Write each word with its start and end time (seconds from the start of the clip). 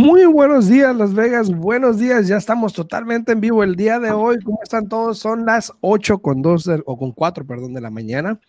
Muy 0.00 0.24
buenos 0.26 0.68
días, 0.68 0.96
Las 0.96 1.12
Vegas. 1.12 1.50
Buenos 1.50 1.98
días. 1.98 2.28
Ya 2.28 2.36
estamos 2.36 2.72
totalmente 2.72 3.32
en 3.32 3.40
vivo 3.40 3.62
el 3.62 3.76
día 3.76 3.98
de 3.98 4.10
hoy. 4.10 4.38
¿Cómo 4.42 4.60
están 4.62 4.88
todos? 4.88 5.18
Son 5.18 5.44
las 5.44 5.72
8 5.80 6.20
con 6.20 6.40
2 6.40 6.70
o 6.86 6.96
con 6.96 7.12
4, 7.12 7.46
perdón, 7.46 7.74
de 7.74 7.80
la 7.80 7.90
mañana. 7.90 8.40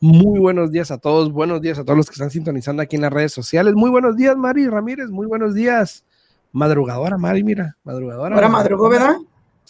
Muy 0.00 0.40
buenos 0.40 0.72
días 0.72 0.90
a 0.90 0.98
todos. 0.98 1.30
Buenos 1.30 1.60
días 1.60 1.78
a 1.78 1.84
todos 1.84 1.96
los 1.96 2.06
que 2.06 2.14
están 2.14 2.30
sintonizando 2.30 2.82
aquí 2.82 2.96
en 2.96 3.02
las 3.02 3.12
redes 3.12 3.32
sociales. 3.32 3.74
Muy 3.74 3.90
buenos 3.90 4.16
días, 4.16 4.36
Mari 4.36 4.68
Ramírez. 4.68 5.10
Muy 5.10 5.26
buenos 5.26 5.54
días. 5.54 6.04
Madrugadora, 6.50 7.18
Mari, 7.18 7.44
mira, 7.44 7.76
madrugadora. 7.84 8.34
Ahora 8.34 8.48
madrugó, 8.48 8.88
¿verdad? 8.88 9.16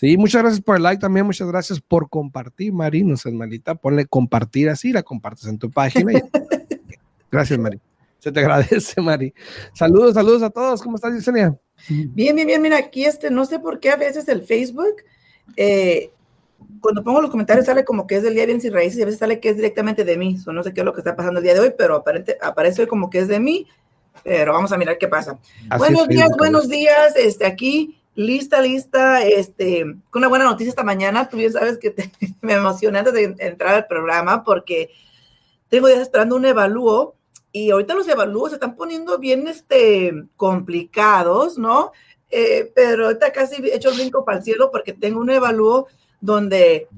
Sí, 0.02 0.16
muchas 0.16 0.42
gracias 0.42 0.60
por 0.60 0.74
el 0.74 0.82
like 0.82 1.00
también. 1.00 1.24
Muchas 1.24 1.46
gracias 1.46 1.80
por 1.80 2.10
compartir, 2.10 2.72
Mari. 2.72 3.04
No 3.04 3.16
seas 3.16 3.36
malita. 3.36 3.76
Ponle 3.76 4.04
compartir 4.04 4.68
así, 4.68 4.90
la 4.90 5.04
compartes 5.04 5.46
en 5.46 5.60
tu 5.60 5.70
página. 5.70 6.12
gracias, 7.30 7.56
Mari. 7.56 7.80
Se 8.18 8.32
te 8.32 8.40
agradece, 8.40 9.00
Mari. 9.00 9.32
Saludos, 9.72 10.14
saludos 10.14 10.42
a 10.42 10.50
todos. 10.50 10.82
¿Cómo 10.82 10.96
estás, 10.96 11.14
Yesenia? 11.14 11.56
Bien, 11.88 12.34
bien, 12.34 12.48
bien. 12.48 12.60
Mira, 12.60 12.78
aquí 12.78 13.04
este, 13.04 13.30
no 13.30 13.44
sé 13.44 13.60
por 13.60 13.78
qué 13.78 13.90
a 13.90 13.96
veces 13.96 14.26
el 14.26 14.42
Facebook, 14.42 14.96
eh, 15.56 16.10
cuando 16.80 17.04
pongo 17.04 17.20
los 17.20 17.30
comentarios 17.30 17.66
sale 17.66 17.84
como 17.84 18.08
que 18.08 18.16
es 18.16 18.24
del 18.24 18.34
día 18.34 18.46
bien 18.46 18.60
sin 18.60 18.72
raíces 18.72 18.98
y 18.98 19.02
a 19.02 19.04
veces 19.04 19.20
sale 19.20 19.38
que 19.38 19.50
es 19.50 19.56
directamente 19.56 20.02
de 20.02 20.16
mí. 20.16 20.36
no 20.46 20.64
sé 20.64 20.74
qué 20.74 20.80
es 20.80 20.84
lo 20.84 20.94
que 20.94 21.00
está 21.00 21.14
pasando 21.14 21.38
el 21.38 21.44
día 21.44 21.54
de 21.54 21.60
hoy, 21.60 21.74
pero 21.78 21.94
aparente, 21.94 22.38
aparece 22.42 22.88
como 22.88 23.08
que 23.08 23.20
es 23.20 23.28
de 23.28 23.38
mí. 23.38 23.68
Pero 24.24 24.52
vamos 24.52 24.72
a 24.72 24.78
mirar 24.78 24.98
qué 24.98 25.06
pasa. 25.06 25.38
buenos 25.78 26.08
días, 26.08 26.30
buenos 26.36 26.68
días. 26.68 27.14
Este, 27.14 27.46
aquí, 27.46 28.01
lista, 28.14 28.60
lista, 28.60 29.22
este, 29.22 29.82
con 30.10 30.20
una 30.20 30.28
buena 30.28 30.44
noticia 30.44 30.70
esta 30.70 30.84
mañana. 30.84 31.28
Tú 31.28 31.36
bien 31.36 31.52
sabes 31.52 31.78
que 31.78 31.94
me 32.40 32.54
emocioné 32.54 32.98
antes 32.98 33.14
de 33.14 33.34
entrar 33.38 33.74
al 33.74 33.86
programa 33.86 34.44
porque 34.44 34.90
tengo 35.68 35.88
días 35.88 36.00
esperando 36.00 36.36
un 36.36 36.44
evalúo 36.44 37.16
y 37.52 37.70
ahorita 37.70 37.94
los 37.94 38.08
evalúos 38.08 38.50
se 38.50 38.56
están 38.56 38.76
poniendo 38.76 39.18
bien 39.18 39.46
este, 39.46 40.12
complicados, 40.36 41.58
¿no? 41.58 41.92
Eh, 42.30 42.72
pero 42.74 43.06
ahorita 43.06 43.30
casi 43.30 43.56
he 43.56 43.76
hecho 43.76 43.92
brinco 43.92 44.24
para 44.24 44.38
el 44.38 44.44
cielo 44.44 44.70
porque 44.70 44.94
tengo 44.94 45.20
un 45.20 45.30
evalúo 45.30 45.86
donde 46.20 46.88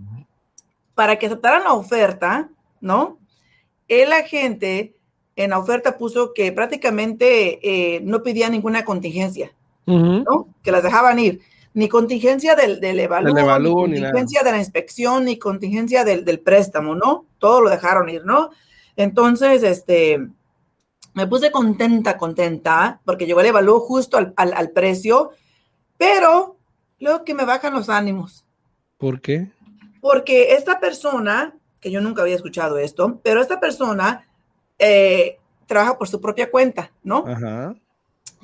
para 0.95 1.19
que 1.19 1.27
aceptaran 1.27 1.65
la 1.65 1.73
oferta, 1.73 2.51
¿no? 2.81 3.19
El 3.89 4.13
agente 4.13 4.95
en 5.37 5.51
la 5.51 5.59
oferta 5.59 5.99
puso 5.99 6.33
que 6.33 6.53
prácticamente 6.53 7.59
eh, 7.97 8.01
no 8.03 8.23
pedía 8.23 8.49
ninguna 8.49 8.85
contingencia, 8.85 9.53
¿no? 9.87 10.49
Que 10.63 10.73
las 10.73 10.83
dejaban 10.83 11.19
ir. 11.19 11.41
Ni 11.75 11.89
contingencia 11.89 12.55
del, 12.55 12.79
del 12.81 13.01
evalúo, 13.01 13.87
ni 13.89 14.01
contingencia 14.01 14.43
de 14.43 14.53
la 14.53 14.59
inspección, 14.59 15.25
ni 15.25 15.39
contingencia 15.39 16.05
del, 16.05 16.25
del 16.25 16.39
préstamo, 16.39 16.95
¿no? 16.95 17.27
Todo 17.39 17.63
lo 17.63 17.71
dejaron 17.71 18.09
ir, 18.09 18.25
¿no? 18.25 18.51
Entonces, 18.97 19.63
este, 19.65 20.21
me 21.15 21.27
puse 21.27 21.51
contenta, 21.51 22.19
contenta, 22.19 23.01
porque 23.05 23.27
llegó 23.27 23.41
el 23.41 23.47
evalúo 23.47 23.81
justo 23.81 24.19
al, 24.19 24.35
al, 24.37 24.71
precio, 24.71 25.31
pero 25.97 26.57
luego 26.99 27.25
que 27.25 27.35
me 27.35 27.45
bajan 27.45 27.73
los 27.75 27.89
ánimos. 27.89 28.45
¿Por 28.99 29.21
qué? 29.21 29.51
Porque 30.01 30.55
esta 30.55 30.81
persona, 30.81 31.57
que 31.81 31.91
yo 31.91 32.01
nunca 32.01 32.23
había 32.23 32.35
escuchado 32.37 32.79
esto, 32.79 33.21
pero 33.23 33.41
esta 33.41 33.61
persona 33.61 34.27
eh, 34.79 35.39
trabaja 35.67 35.99
por 35.99 36.09
su 36.09 36.21
propia 36.21 36.51
cuenta, 36.51 36.91
¿no? 37.03 37.25
Ajá. 37.27 37.75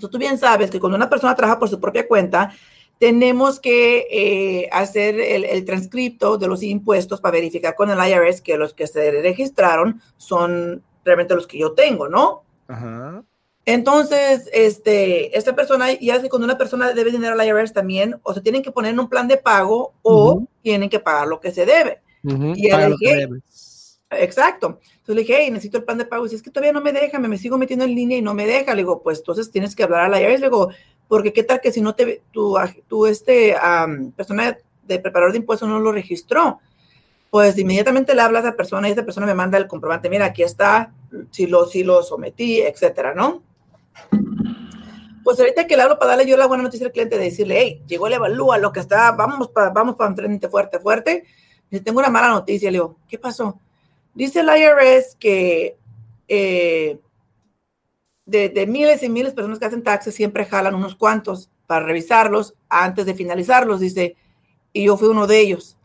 Tú 0.08 0.18
bien 0.18 0.38
sabes 0.38 0.70
que 0.70 0.80
cuando 0.80 0.96
una 0.96 1.10
persona 1.10 1.34
trabaja 1.34 1.58
por 1.58 1.68
su 1.68 1.80
propia 1.80 2.06
cuenta, 2.08 2.52
tenemos 2.98 3.58
que 3.58 4.06
eh, 4.10 4.68
hacer 4.72 5.18
el, 5.18 5.44
el, 5.44 5.64
transcripto 5.64 6.36
de 6.36 6.46
los 6.46 6.62
impuestos 6.62 7.20
para 7.20 7.32
verificar 7.32 7.74
con 7.74 7.90
el 7.90 7.98
IRS 7.98 8.42
que 8.42 8.58
los 8.58 8.74
que 8.74 8.86
se 8.86 9.10
registraron 9.22 10.02
son 10.18 10.82
realmente 11.04 11.34
los 11.34 11.46
que 11.46 11.58
yo 11.58 11.72
tengo, 11.72 12.08
¿no? 12.08 12.44
Entonces, 13.64 14.48
este, 14.52 15.36
esta 15.36 15.54
persona, 15.54 15.92
ya 15.92 16.20
que 16.20 16.28
cuando 16.28 16.44
una 16.44 16.58
persona 16.58 16.92
debe 16.92 17.10
dinero 17.10 17.38
al 17.38 17.46
IRS 17.46 17.72
también, 17.72 18.18
o 18.22 18.34
se 18.34 18.40
tienen 18.40 18.62
que 18.62 18.70
poner 18.70 18.92
en 18.92 19.00
un 19.00 19.08
plan 19.08 19.28
de 19.28 19.36
pago 19.36 19.94
o 20.02 20.46
tienen 20.62 20.88
que 20.88 21.00
pagar 21.00 21.26
lo 21.26 21.40
que 21.40 21.52
se 21.52 21.66
debe. 21.66 22.02
Y 22.22 22.70
le 22.70 22.96
dije, 22.98 23.28
exacto. 24.10 24.78
Entonces 24.82 25.14
le 25.14 25.20
dije, 25.22 25.36
hey, 25.38 25.50
necesito 25.50 25.78
el 25.78 25.84
plan 25.84 25.98
de 25.98 26.04
pago. 26.04 26.26
Y 26.26 26.28
si 26.28 26.36
es 26.36 26.42
que 26.42 26.50
todavía 26.50 26.72
no 26.72 26.80
me 26.80 26.92
deja, 26.92 27.18
me, 27.18 27.28
me, 27.28 27.38
sigo 27.38 27.58
metiendo 27.58 27.84
en 27.84 27.94
línea 27.94 28.18
y 28.18 28.22
no 28.22 28.34
me 28.34 28.46
deja. 28.46 28.74
Le 28.74 28.82
digo, 28.82 29.02
pues 29.02 29.18
entonces 29.18 29.50
tienes 29.50 29.74
que 29.74 29.82
hablar 29.82 30.12
al 30.12 30.20
IRS. 30.20 30.40
Le 30.40 30.46
digo, 30.46 30.70
porque 31.08 31.32
qué 31.32 31.42
tal 31.42 31.60
que 31.60 31.72
si 31.72 31.80
no 31.80 31.94
te, 31.94 32.22
tu, 32.30 32.56
tu 32.88 33.06
este, 33.06 33.54
persona 34.16 34.56
de 34.86 34.98
preparador 34.98 35.32
de 35.32 35.38
impuestos 35.38 35.68
no 35.68 35.80
lo 35.80 35.92
registró 35.92 36.60
pues 37.30 37.56
inmediatamente 37.58 38.14
le 38.14 38.22
habla 38.22 38.40
a 38.40 38.42
esa 38.42 38.56
persona 38.56 38.88
y 38.88 38.92
esa 38.92 39.04
persona 39.04 39.26
me 39.26 39.34
manda 39.34 39.56
el 39.56 39.68
comprobante, 39.68 40.10
mira, 40.10 40.26
aquí 40.26 40.42
está, 40.42 40.92
si 41.30 41.46
lo, 41.46 41.66
si 41.66 41.84
lo 41.84 42.02
sometí, 42.02 42.60
etcétera, 42.60 43.14
¿no? 43.14 43.42
Pues 45.22 45.38
ahorita 45.38 45.66
que 45.66 45.76
le 45.76 45.82
hablo 45.82 45.98
para 45.98 46.10
darle 46.10 46.26
yo 46.26 46.36
la 46.36 46.46
buena 46.46 46.64
noticia 46.64 46.86
al 46.86 46.92
cliente, 46.92 47.18
de 47.18 47.24
decirle, 47.24 47.60
hey, 47.60 47.82
llegó 47.86 48.08
el 48.08 48.14
evalúa, 48.14 48.58
lo 48.58 48.72
que 48.72 48.80
está, 48.80 49.12
vamos 49.12 49.48
para 49.48 49.70
vamos 49.70 49.94
para 49.94 50.10
enfrente 50.10 50.48
fuerte, 50.48 50.80
fuerte. 50.80 51.24
Y 51.70 51.78
tengo 51.80 52.00
una 52.00 52.10
mala 52.10 52.30
noticia, 52.30 52.68
le 52.70 52.78
digo, 52.78 52.96
¿qué 53.06 53.16
pasó? 53.16 53.60
Dice 54.14 54.40
el 54.40 54.48
IRS 54.48 55.16
que 55.16 55.76
eh, 56.28 56.98
de, 58.26 58.48
de, 58.48 58.66
miles 58.66 59.02
y 59.02 59.08
miles 59.08 59.32
de 59.32 59.36
personas 59.36 59.58
que 59.58 59.64
hacen 59.66 59.82
taxes 59.82 60.14
siempre 60.14 60.44
jalan 60.44 60.74
unos 60.74 60.94
cuantos 60.94 61.50
para 61.66 61.86
revisarlos 61.86 62.54
antes 62.68 63.06
de 63.06 63.14
finalizarlos, 63.14 63.80
dice, 63.80 64.16
y 64.72 64.84
yo 64.84 64.96
fui 64.96 65.08
uno 65.08 65.26
de 65.26 65.40
ellos 65.40 65.76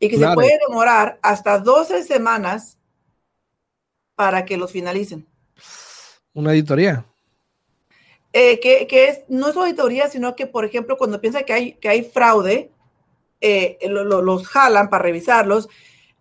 y 0.00 0.08
que 0.08 0.18
se 0.18 0.32
puede 0.32 0.58
demorar 0.68 1.18
hasta 1.22 1.58
12 1.58 2.04
semanas 2.04 2.78
para 4.14 4.44
que 4.44 4.56
los 4.56 4.72
finalicen. 4.72 5.26
Una 6.34 6.50
auditoría. 6.50 7.04
Eh, 8.32 8.60
que, 8.60 8.86
que, 8.86 9.08
es, 9.08 9.24
no 9.28 9.48
es 9.48 9.56
auditoría, 9.56 10.08
sino 10.08 10.36
que, 10.36 10.46
por 10.46 10.64
ejemplo, 10.64 10.96
cuando 10.96 11.20
piensa 11.20 11.42
que 11.42 11.52
hay, 11.52 11.72
que 11.74 11.88
hay 11.88 12.04
fraude, 12.04 12.70
eh, 13.40 13.78
los 13.88 14.46
jalan 14.46 14.90
para 14.90 15.02
revisarlos, 15.02 15.68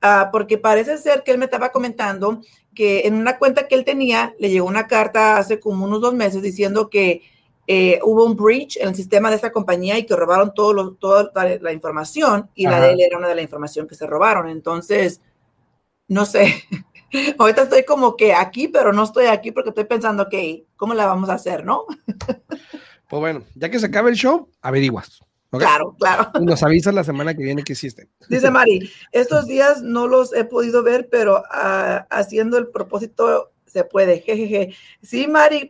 uh, 0.07 0.31
porque 0.31 0.57
parece 0.57 0.97
ser 0.97 1.23
que 1.23 1.31
él 1.31 1.37
me 1.37 1.45
estaba 1.45 1.69
comentando 1.69 2.41
que 2.73 3.07
en 3.07 3.15
una 3.15 3.37
cuenta 3.37 3.67
que 3.67 3.75
él 3.75 3.83
tenía, 3.83 4.35
le 4.39 4.49
llegó 4.49 4.67
una 4.67 4.87
carta 4.87 5.37
hace 5.37 5.59
como 5.59 5.85
unos 5.85 6.01
dos 6.01 6.13
meses 6.13 6.41
diciendo 6.41 6.89
que 6.89 7.23
eh, 7.65 7.99
hubo 8.03 8.23
un 8.23 8.35
breach 8.35 8.77
en 8.77 8.89
el 8.89 8.95
sistema 8.95 9.29
de 9.29 9.35
esta 9.35 9.51
compañía 9.51 9.97
y 9.97 10.05
que 10.05 10.15
robaron 10.15 10.53
todo 10.53 10.93
toda 10.93 11.31
la, 11.33 11.73
información 11.73 12.49
y 12.55 12.65
la 12.65 12.79
de 12.79 12.93
él 12.93 13.01
era 13.01 13.17
una 13.17 13.27
de 13.27 13.35
la 13.35 13.41
información 13.41 13.87
que 13.87 13.95
se 13.95 14.07
robaron. 14.07 14.47
Entonces, 14.47 15.21
no 16.07 16.25
sé, 16.25 16.63
ahorita 17.37 17.63
estoy 17.63 17.83
como 17.83 18.15
que 18.15 18.33
aquí, 18.33 18.67
pero 18.67 18.93
no 18.93 19.03
estoy 19.03 19.25
aquí 19.25 19.51
porque 19.51 19.69
estoy 19.69 19.83
pensando, 19.83 20.23
ok, 20.23 20.35
¿cómo 20.77 20.93
la 20.93 21.07
vamos 21.07 21.29
a 21.29 21.33
hacer, 21.33 21.65
no? 21.65 21.85
pues 23.09 23.19
bueno, 23.19 23.43
ya 23.55 23.69
que 23.69 23.79
se 23.79 23.87
acabe 23.87 24.11
el 24.11 24.15
show, 24.15 24.49
averiguas. 24.61 25.19
Claro, 25.51 25.95
claro. 25.97 26.31
nos 26.41 26.61
avisas 26.61 26.93
la 26.93 27.03
semana 27.03 27.33
que 27.33 27.43
viene 27.43 27.63
que 27.63 27.73
hiciste. 27.73 28.09
Dice 28.29 28.51
Mari, 28.51 28.91
estos 29.11 29.47
días 29.47 29.81
no 29.81 30.07
los 30.07 30.33
he 30.33 30.43
podido 30.43 30.83
ver, 30.83 31.07
pero 31.09 31.43
ah, 31.51 32.05
haciendo 32.09 32.57
el 32.57 32.67
propósito 32.67 33.51
se 33.65 33.83
puede, 33.83 34.19
jejeje. 34.19 34.73
Sí, 35.01 35.27
Mari, 35.27 35.69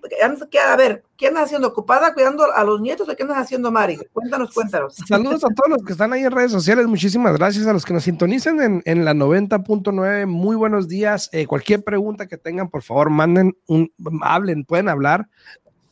a 0.66 0.76
ver, 0.76 1.04
¿qué 1.18 1.28
andas 1.28 1.46
haciendo? 1.46 1.68
¿Ocupada 1.68 2.14
cuidando 2.14 2.52
a 2.52 2.64
los 2.64 2.80
nietos 2.80 3.10
o 3.10 3.16
qué 3.16 3.24
andas 3.24 3.40
haciendo, 3.40 3.72
Mari? 3.72 3.98
Cuéntanos, 4.14 4.54
cuéntanos. 4.54 4.96
Saludos 5.08 5.44
a 5.44 5.50
todos 5.50 5.70
los 5.70 5.84
que 5.84 5.92
están 5.94 6.14
ahí 6.14 6.24
en 6.24 6.32
redes 6.32 6.52
sociales, 6.52 6.88
muchísimas 6.88 7.36
gracias 7.38 7.68
a 7.68 7.74
los 7.74 7.86
que 7.86 7.94
nos 7.94 8.04
sintonicen 8.04 8.62
en, 8.62 8.82
en 8.86 9.04
la 9.04 9.14
90.9, 9.14 10.26
muy 10.28 10.56
buenos 10.56 10.88
días. 10.88 11.30
Eh, 11.34 11.48
cualquier 11.48 11.84
pregunta 11.84 12.28
que 12.28 12.38
tengan, 12.38 12.70
por 12.70 12.84
favor, 12.84 13.10
manden 13.10 13.58
un, 13.68 13.92
hablen, 14.22 14.64
pueden 14.64 14.90
hablar, 14.90 15.28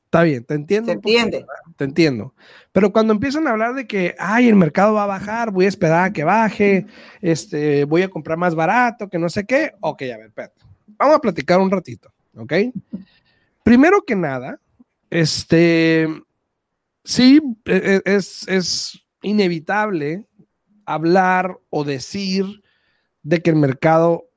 está 0.06 0.22
bien, 0.22 0.44
te 0.44 0.54
entiendo. 0.54 0.86
Te 0.86 0.92
entiende. 0.94 1.44
te 1.76 1.84
entiendo. 1.84 2.34
Pero 2.72 2.90
cuando 2.90 3.12
empiezan 3.12 3.46
a 3.46 3.50
hablar 3.50 3.74
de 3.74 3.86
que, 3.86 4.16
ay, 4.18 4.48
el 4.48 4.56
mercado 4.56 4.94
va 4.94 5.04
a 5.04 5.06
bajar, 5.06 5.50
voy 5.50 5.66
a 5.66 5.68
esperar 5.68 6.04
a 6.06 6.12
que 6.12 6.24
baje, 6.24 6.86
este, 7.20 7.84
voy 7.84 8.00
a 8.00 8.08
comprar 8.08 8.38
más 8.38 8.54
barato, 8.54 9.10
que 9.10 9.18
no 9.18 9.28
sé 9.28 9.44
qué, 9.44 9.74
ok, 9.80 10.02
a 10.02 10.16
ver, 10.16 10.26
espérate. 10.28 10.60
Vamos 10.96 11.16
a 11.16 11.20
platicar 11.20 11.60
un 11.60 11.70
ratito, 11.70 12.10
¿ok? 12.34 12.52
Primero 13.62 14.02
que 14.02 14.16
nada, 14.16 14.58
este, 15.10 16.08
sí, 17.04 17.40
e, 17.66 18.02
e, 18.04 18.16
es, 18.16 18.48
es 18.48 19.04
inevitable 19.22 20.26
hablar 20.86 21.58
o 21.70 21.84
decir 21.84 22.62
de 23.22 23.40
que 23.40 23.50
el 23.50 23.56
mercado 23.56 24.28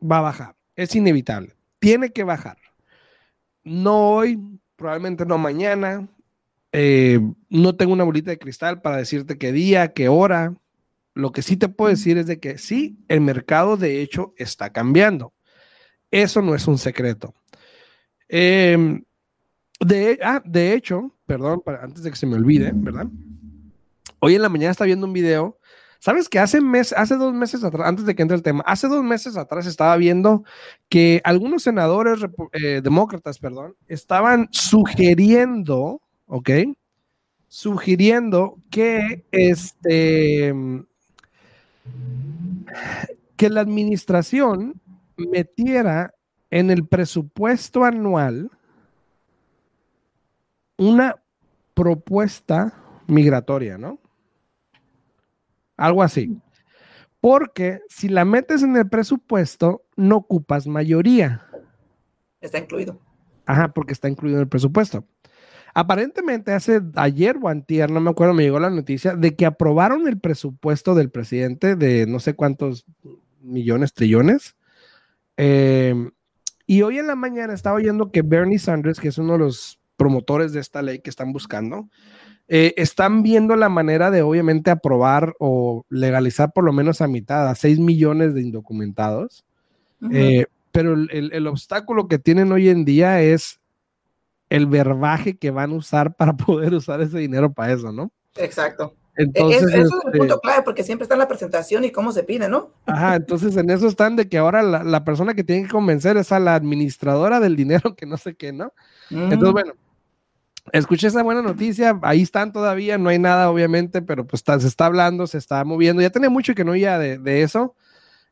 va 0.00 0.18
a 0.18 0.22
bajar. 0.22 0.56
Es 0.76 0.94
inevitable. 0.94 1.54
Tiene 1.78 2.10
que 2.10 2.24
bajar. 2.24 2.58
No 3.64 4.10
hoy, 4.10 4.38
probablemente 4.76 5.24
no 5.24 5.38
mañana. 5.38 6.08
Eh, 6.72 7.20
no 7.48 7.76
tengo 7.76 7.92
una 7.92 8.04
bolita 8.04 8.30
de 8.30 8.38
cristal 8.38 8.80
para 8.80 8.96
decirte 8.96 9.38
qué 9.38 9.52
día, 9.52 9.92
qué 9.92 10.08
hora. 10.08 10.54
Lo 11.14 11.32
que 11.32 11.42
sí 11.42 11.56
te 11.56 11.68
puedo 11.68 11.90
decir 11.90 12.16
es 12.18 12.26
de 12.26 12.40
que 12.40 12.58
sí, 12.58 12.98
el 13.08 13.20
mercado 13.20 13.76
de 13.76 14.00
hecho 14.00 14.34
está 14.36 14.72
cambiando. 14.72 15.34
Eso 16.10 16.42
no 16.42 16.54
es 16.54 16.66
un 16.66 16.78
secreto. 16.78 17.34
Em, 18.28 19.04
de, 19.80 20.18
ah, 20.22 20.42
de 20.44 20.74
hecho, 20.74 21.14
perdón, 21.32 21.62
antes 21.80 22.02
de 22.02 22.10
que 22.10 22.16
se 22.16 22.26
me 22.26 22.36
olvide, 22.36 22.72
¿verdad? 22.74 23.06
Hoy 24.18 24.34
en 24.34 24.42
la 24.42 24.50
mañana 24.50 24.70
estaba 24.70 24.86
viendo 24.86 25.06
un 25.06 25.14
video 25.14 25.58
¿Sabes 25.98 26.28
que 26.28 26.40
hace, 26.40 26.60
mes, 26.60 26.92
hace 26.92 27.16
dos 27.16 27.32
meses 27.32 27.62
atrás, 27.62 27.86
antes 27.86 28.04
de 28.04 28.16
que 28.16 28.22
entre 28.22 28.36
el 28.36 28.42
tema, 28.42 28.64
hace 28.66 28.88
dos 28.88 29.04
meses 29.04 29.36
atrás 29.36 29.66
estaba 29.68 29.96
viendo 29.96 30.42
que 30.88 31.20
algunos 31.22 31.62
senadores 31.62 32.18
eh, 32.54 32.80
demócratas, 32.82 33.38
perdón, 33.38 33.76
estaban 33.86 34.48
sugiriendo, 34.50 36.02
¿ok? 36.26 36.50
Sugiriendo 37.46 38.58
que 38.68 39.24
este 39.30 40.52
que 43.36 43.48
la 43.48 43.60
administración 43.60 44.80
metiera 45.16 46.12
en 46.50 46.72
el 46.72 46.84
presupuesto 46.84 47.84
anual 47.84 48.50
una 50.78 51.21
propuesta 51.82 52.72
migratoria, 53.08 53.76
¿no? 53.76 53.98
Algo 55.76 56.04
así. 56.04 56.38
Porque 57.20 57.80
si 57.88 58.08
la 58.08 58.24
metes 58.24 58.62
en 58.62 58.76
el 58.76 58.88
presupuesto, 58.88 59.82
no 59.96 60.18
ocupas 60.18 60.68
mayoría. 60.68 61.44
Está 62.40 62.58
incluido. 62.58 63.00
Ajá, 63.46 63.72
porque 63.74 63.92
está 63.92 64.08
incluido 64.08 64.38
en 64.38 64.42
el 64.42 64.48
presupuesto. 64.48 65.04
Aparentemente 65.74 66.52
hace 66.52 66.80
ayer 66.94 67.36
o 67.42 67.48
antier, 67.48 67.90
no 67.90 68.00
me 68.00 68.10
acuerdo, 68.10 68.32
me 68.32 68.44
llegó 68.44 68.60
la 68.60 68.70
noticia 68.70 69.16
de 69.16 69.34
que 69.34 69.44
aprobaron 69.44 70.06
el 70.06 70.20
presupuesto 70.20 70.94
del 70.94 71.10
presidente 71.10 71.74
de 71.74 72.06
no 72.06 72.20
sé 72.20 72.34
cuántos 72.34 72.84
millones, 73.40 73.92
trillones. 73.92 74.54
Em, 75.36 76.12
y 76.64 76.82
hoy 76.82 76.98
en 76.98 77.08
la 77.08 77.16
mañana 77.16 77.54
estaba 77.54 77.76
oyendo 77.76 78.12
que 78.12 78.22
Bernie 78.22 78.60
Sanders, 78.60 79.00
que 79.00 79.08
es 79.08 79.18
uno 79.18 79.32
de 79.32 79.40
los 79.40 79.81
promotores 79.96 80.52
de 80.52 80.60
esta 80.60 80.82
ley 80.82 81.00
que 81.00 81.10
están 81.10 81.32
buscando, 81.32 81.88
eh, 82.48 82.74
están 82.76 83.22
viendo 83.22 83.56
la 83.56 83.68
manera 83.68 84.10
de 84.10 84.22
obviamente 84.22 84.70
aprobar 84.70 85.34
o 85.38 85.86
legalizar 85.88 86.52
por 86.52 86.64
lo 86.64 86.72
menos 86.72 87.00
a 87.00 87.08
mitad, 87.08 87.48
a 87.48 87.54
6 87.54 87.78
millones 87.78 88.34
de 88.34 88.42
indocumentados. 88.42 89.44
Eh, 90.10 90.46
pero 90.72 90.94
el, 90.94 91.46
obstáculo 91.46 92.08
que 92.08 92.18
tienen 92.18 92.50
hoy 92.50 92.68
en 92.68 92.84
día 92.84 93.22
es 93.22 93.60
el 94.50 94.66
verbaje 94.66 95.36
que 95.36 95.50
van 95.50 95.70
a 95.70 95.76
usar 95.76 96.14
para 96.14 96.36
poder 96.36 96.74
usar 96.74 97.00
ese 97.00 97.18
dinero 97.18 97.52
para 97.52 97.72
eso, 97.72 97.92
¿no? 97.92 98.10
Exacto. 98.36 98.94
Entonces, 99.16 99.62
eso 99.62 99.74
es 99.74 100.04
el 100.06 100.18
punto 100.18 100.34
este 100.34 100.40
clave, 100.40 100.62
porque 100.62 100.82
siempre 100.82 101.02
está 101.02 101.14
en 101.14 101.20
la 101.20 101.28
presentación 101.28 101.84
y 101.84 101.90
cómo 101.90 102.12
se 102.12 102.22
pide, 102.22 102.48
¿no? 102.48 102.70
Ajá, 102.86 103.16
entonces 103.16 103.56
en 103.56 103.68
eso 103.68 103.86
están 103.86 104.16
de 104.16 104.28
que 104.28 104.38
ahora 104.38 104.62
la, 104.62 105.04
persona 105.04 105.34
que 105.34 105.44
tiene 105.44 105.64
que 105.64 105.70
convencer 105.70 106.16
es 106.16 106.32
a 106.32 106.40
la 106.40 106.54
administradora 106.54 107.38
del 107.38 107.54
dinero 107.54 107.94
que 107.94 108.06
no 108.06 108.16
sé 108.16 108.34
qué, 108.34 108.52
¿no? 108.52 108.72
Entonces, 109.10 109.50
mm. 109.50 109.52
bueno, 109.52 109.72
escuché 110.72 111.08
esa 111.08 111.22
buena 111.22 111.42
noticia, 111.42 111.98
ahí 112.02 112.22
están 112.22 112.52
todavía, 112.52 112.96
no 112.96 113.10
hay 113.10 113.18
nada 113.18 113.50
obviamente, 113.50 114.00
pero 114.00 114.26
pues 114.26 114.42
se 114.46 114.66
está 114.66 114.86
hablando, 114.86 115.26
se 115.26 115.36
está 115.36 115.62
moviendo, 115.64 116.00
ya 116.00 116.10
tenía 116.10 116.30
mucho 116.30 116.54
que 116.54 116.64
no 116.64 116.72
oía 116.72 116.98
de, 116.98 117.42
eso, 117.42 117.74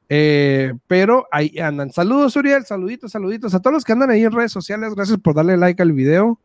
eh, 0.08 0.72
pero 0.86 1.26
ahí 1.30 1.58
andan. 1.58 1.92
Saludos 1.92 2.36
Uriel, 2.36 2.64
saluditos, 2.64 3.12
saluditos 3.12 3.54
a 3.54 3.60
todos 3.60 3.74
los 3.74 3.84
que 3.84 3.92
andan 3.92 4.10
ahí 4.10 4.24
en 4.24 4.32
redes 4.32 4.52
sociales, 4.52 4.94
gracias 4.94 5.18
por 5.18 5.34
darle 5.34 5.58
like 5.58 5.82
al 5.82 5.92
video 5.92 6.40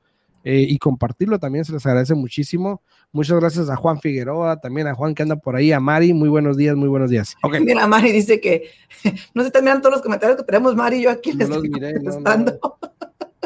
eh, 0.48 0.64
y 0.70 0.78
compartirlo 0.78 1.40
también, 1.40 1.66
se 1.66 1.74
les 1.74 1.84
agradece 1.88 2.14
muchísimo. 2.14 2.84
Muchas 3.12 3.40
gracias 3.40 3.68
a 3.68 3.76
Juan 3.76 4.00
Figueroa, 4.00 4.62
también 4.62 4.86
a 4.86 4.94
Juan 4.94 5.16
que 5.16 5.24
anda 5.24 5.36
por 5.36 5.56
ahí, 5.56 5.72
a 5.72 5.80
Mari, 5.80 6.14
muy 6.14 6.30
buenos 6.30 6.56
días, 6.56 6.76
muy 6.76 6.88
buenos 6.88 7.10
días. 7.10 7.36
Okay. 7.42 7.62
Mira, 7.62 7.88
Mari 7.88 8.12
dice 8.12 8.40
que 8.40 8.70
no 9.34 9.42
se 9.42 9.48
están 9.48 9.64
mirando 9.64 9.82
todos 9.82 9.96
los 9.96 10.04
comentarios 10.04 10.38
que 10.38 10.44
tenemos, 10.44 10.76
Mari 10.76 10.98
y 10.98 11.02
yo 11.02 11.10
aquí 11.10 11.34
no 11.34 11.40
les 11.40 11.50
estoy 11.50 11.72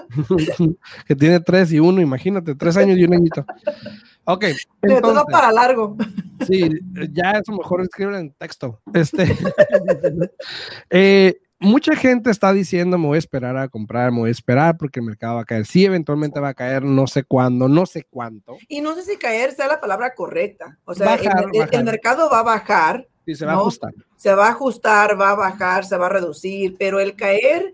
que 1.07 1.16
tiene 1.16 1.40
tres 1.40 1.72
y 1.72 1.80
uno, 1.80 2.01
imagínate, 2.01 2.54
tres 2.56 2.75
años 2.75 2.98
y 2.98 3.06
un 3.06 3.13
añito. 3.13 3.46
Ok. 4.25 4.44
Entonces, 4.81 5.01
todo 5.01 5.25
para 5.25 5.54
largo. 5.54 5.96
Sí, 6.46 6.69
ya 7.13 7.31
es 7.31 7.48
mejor 7.50 7.81
escribir 7.81 8.16
en 8.16 8.34
texto. 8.34 8.81
Este, 8.94 9.38
eh, 10.90 11.40
mucha 11.60 11.96
gente 11.96 12.32
está 12.32 12.54
diciendo, 12.54 12.98
me 12.98 13.08
voy 13.08 13.16
a 13.18 13.20
esperar 13.20 13.58
a 13.58 13.68
comprar, 13.68 14.12
me 14.12 14.20
voy 14.20 14.30
a 14.30 14.32
esperar 14.32 14.78
porque 14.78 15.00
el 15.00 15.06
mercado 15.06 15.36
va 15.36 15.42
a 15.42 15.46
caer. 15.46 15.66
Sí, 15.66 15.86
eventualmente 15.86 16.40
va 16.40 16.50
a 16.50 16.54
caer, 16.54 16.84
no 16.84 17.08
sé 17.08 17.24
cuándo, 17.24 17.68
no 17.68 17.86
sé 17.86 18.06
cuánto. 18.10 18.58
Y 18.68 18.82
no 18.82 18.96
sé 18.96 19.04
si 19.04 19.18
caer 19.18 19.54
sea 19.54 19.68
la 19.68 19.80
palabra 19.80 20.14
correcta. 20.16 20.78
O 20.86 20.96
sea, 20.96 21.16
el, 21.16 21.84
mercado 21.84 22.30
va 22.30 22.40
a 22.40 22.44
bajar. 22.44 23.08
Sí, 23.26 23.36
se 23.36 23.46
va 23.46 23.54
a 23.54 23.56
ajustar. 23.56 23.94
Se 24.16 24.34
va 24.34 24.48
a 24.48 24.52
ajustar, 24.52 25.20
va 25.20 25.32
a 25.32 25.36
bajar, 25.36 25.86
se 25.86 25.98
va 25.98 26.08
a 26.08 26.10
reducir, 26.10 26.76
pero 26.78 27.00
el 27.00 27.16
caer 27.16 27.74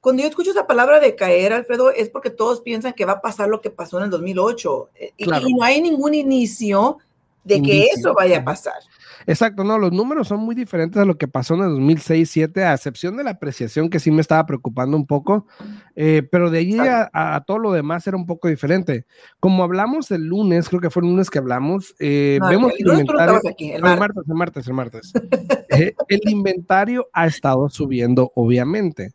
cuando 0.00 0.22
yo 0.22 0.28
escucho 0.28 0.50
esa 0.50 0.66
palabra 0.66 0.98
de 0.98 1.14
caer, 1.14 1.52
Alfredo, 1.52 1.90
es 1.90 2.08
porque 2.08 2.30
todos 2.30 2.62
piensan 2.62 2.94
que 2.94 3.04
va 3.04 3.12
a 3.14 3.20
pasar 3.20 3.48
lo 3.48 3.60
que 3.60 3.70
pasó 3.70 3.98
en 3.98 4.04
el 4.04 4.10
2008 4.10 4.90
eh, 4.94 5.12
y, 5.18 5.26
no 5.26 5.62
hay 5.62 5.82
ningún 5.82 6.14
inicio 6.14 6.98
de 7.44 7.60
que 7.60 7.84
eso 7.84 8.14
vaya 8.14 8.38
a 8.38 8.44
pasar. 8.44 8.80
Exacto, 9.26 9.64
no, 9.64 9.78
los 9.78 9.92
números 9.92 10.28
son 10.28 10.40
muy 10.40 10.54
diferentes 10.54 11.00
a 11.00 11.04
lo 11.04 11.18
que 11.18 11.28
pasó 11.28 11.54
en 11.54 11.60
el 11.60 11.70
2006-2007, 11.70 12.62
a 12.62 12.74
excepción 12.74 13.16
de 13.16 13.24
la 13.24 13.30
apreciación 13.30 13.90
que 13.90 14.00
sí 14.00 14.10
me 14.10 14.20
estaba 14.20 14.46
preocupando 14.46 14.96
un 14.96 15.06
poco, 15.06 15.46
eh, 15.94 16.26
pero 16.30 16.50
de 16.50 16.58
allí 16.58 16.78
a, 16.78 17.44
todo 17.46 17.58
lo 17.58 17.72
demás 17.72 18.06
era 18.06 18.16
un 18.16 18.26
poco 18.26 18.48
diferente. 18.48 19.06
Como 19.38 19.62
hablamos 19.62 20.10
el 20.10 20.26
lunes, 20.26 20.68
creo 20.68 20.80
que 20.80 20.90
fue 20.90 21.02
el 21.02 21.10
lunes 21.10 21.30
que 21.30 21.38
hablamos, 21.38 21.94
eh, 21.98 22.38
vemos 22.48 22.72
el, 22.78 22.86
inventario, 22.88 23.40
el, 23.58 23.82
martes. 23.82 24.24
el 24.28 24.34
martes, 24.34 24.66
el 24.66 24.74
martes, 24.74 25.12
el 26.08 26.20
inventario 26.28 27.08
ha 27.12 27.26
estado 27.26 27.68
subiendo, 27.68 28.32
obviamente. 28.34 29.12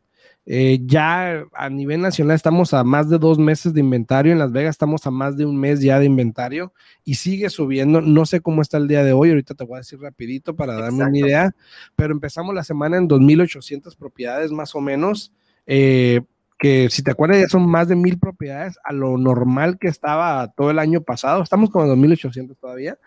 Eh, 0.47 0.79
ya 0.85 1.43
a 1.53 1.69
nivel 1.69 2.01
nacional 2.01 2.35
estamos 2.35 2.73
a 2.75 2.83
más 2.83 3.09
de 3.09 3.17
dos 3.17 3.39
meses 3.39 3.73
de 3.73 3.79
inventario. 3.79 4.31
En 4.31 4.39
Las 4.39 4.51
Vegas 4.51 4.71
estamos 4.71 5.05
a 5.07 5.11
más 5.11 5.37
de 5.37 5.45
un 5.45 5.57
mes 5.59 5.81
ya 5.81 5.99
de 5.99 6.05
inventario 6.05 6.73
y 7.03 7.15
sigue 7.15 7.49
subiendo. 7.49 8.01
No 8.01 8.25
sé 8.25 8.41
cómo 8.41 8.61
está 8.61 8.77
el 8.77 8.87
día 8.87 9.03
de 9.03 9.13
hoy. 9.13 9.29
Ahorita 9.29 9.55
te 9.55 9.63
voy 9.63 9.75
a 9.75 9.79
decir 9.79 9.99
rapidito 9.99 10.55
para 10.55 10.75
darme 10.75 11.03
una 11.03 11.17
idea. 11.17 11.55
Pero 11.95 12.13
empezamos 12.13 12.53
la 12.53 12.63
semana 12.63 12.97
en 12.97 13.09
2.800 13.09 13.95
propiedades 13.97 14.51
más 14.51 14.75
o 14.75 14.81
menos. 14.81 15.33
Eh, 15.65 16.21
que 16.57 16.89
si 16.89 17.03
te 17.03 17.11
acuerdas 17.11 17.41
ya 17.41 17.47
son 17.47 17.69
más 17.69 17.87
de 17.89 17.95
mil 17.95 18.17
propiedades 18.17 18.79
a 18.83 18.93
lo 18.93 19.17
normal 19.17 19.77
que 19.77 19.87
estaba 19.87 20.47
todo 20.55 20.71
el 20.71 20.79
año 20.79 21.01
pasado. 21.01 21.43
Estamos 21.43 21.69
con 21.69 21.87
2.800 21.87 22.55
todavía. 22.57 22.97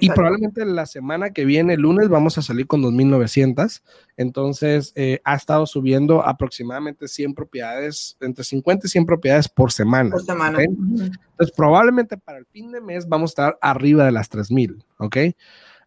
Y 0.00 0.10
probablemente 0.10 0.64
la 0.66 0.84
semana 0.84 1.30
que 1.30 1.44
viene, 1.44 1.74
el 1.74 1.80
lunes, 1.80 2.08
vamos 2.08 2.36
a 2.38 2.42
salir 2.42 2.66
con 2.66 2.82
2.900. 2.82 3.82
Entonces, 4.16 4.92
eh, 4.96 5.20
ha 5.24 5.36
estado 5.36 5.66
subiendo 5.66 6.26
aproximadamente 6.26 7.08
100 7.08 7.34
propiedades, 7.34 8.16
entre 8.20 8.44
50 8.44 8.86
y 8.86 8.90
100 8.90 9.06
propiedades 9.06 9.48
por 9.48 9.72
semana. 9.72 10.10
Por 10.10 10.24
semana. 10.24 10.62
Entonces, 10.62 11.54
probablemente 11.56 12.16
para 12.16 12.38
el 12.38 12.46
fin 12.46 12.72
de 12.72 12.80
mes 12.80 13.08
vamos 13.08 13.30
a 13.30 13.32
estar 13.32 13.58
arriba 13.62 14.04
de 14.04 14.12
las 14.12 14.30
3.000. 14.30 14.84
¿Ok? 14.98 15.16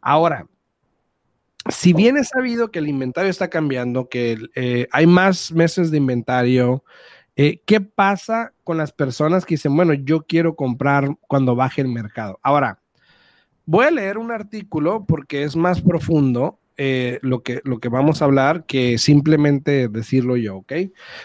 Ahora, 0.02 0.48
si 1.70 1.94
bien 1.94 2.18
es 2.18 2.30
sabido 2.30 2.72
que 2.72 2.80
el 2.80 2.88
inventario 2.88 3.30
está 3.30 3.50
cambiando, 3.50 4.10
que 4.10 4.38
eh, 4.56 4.88
hay 4.92 5.06
más 5.06 5.52
meses 5.52 5.92
de 5.92 5.98
inventario, 5.98 6.84
eh, 7.36 7.62
¿qué 7.66 7.82
pasa 7.82 8.54
con 8.64 8.78
las 8.78 8.92
personas 8.92 9.46
que 9.46 9.56
dicen, 9.56 9.76
bueno, 9.76 9.94
yo 9.94 10.24
quiero 10.24 10.56
comprar 10.56 11.16
cuando 11.28 11.56
baje 11.56 11.82
el 11.82 11.88
mercado? 11.88 12.40
Ahora, 12.42 12.80
voy 13.66 13.86
a 13.86 13.92
leer 13.92 14.18
un 14.18 14.32
artículo 14.32 15.06
porque 15.06 15.44
es 15.44 15.56
más 15.56 15.82
profundo 15.82 16.60
eh, 16.78 17.20
lo, 17.22 17.44
que, 17.44 17.62
lo 17.64 17.80
que 17.80 17.90
vamos 17.90 18.22
a 18.22 18.26
hablar 18.26 18.66
que 18.66 18.98
simplemente 18.98 19.88
decirlo 19.88 20.36
yo, 20.36 20.58
¿ok? 20.58 20.74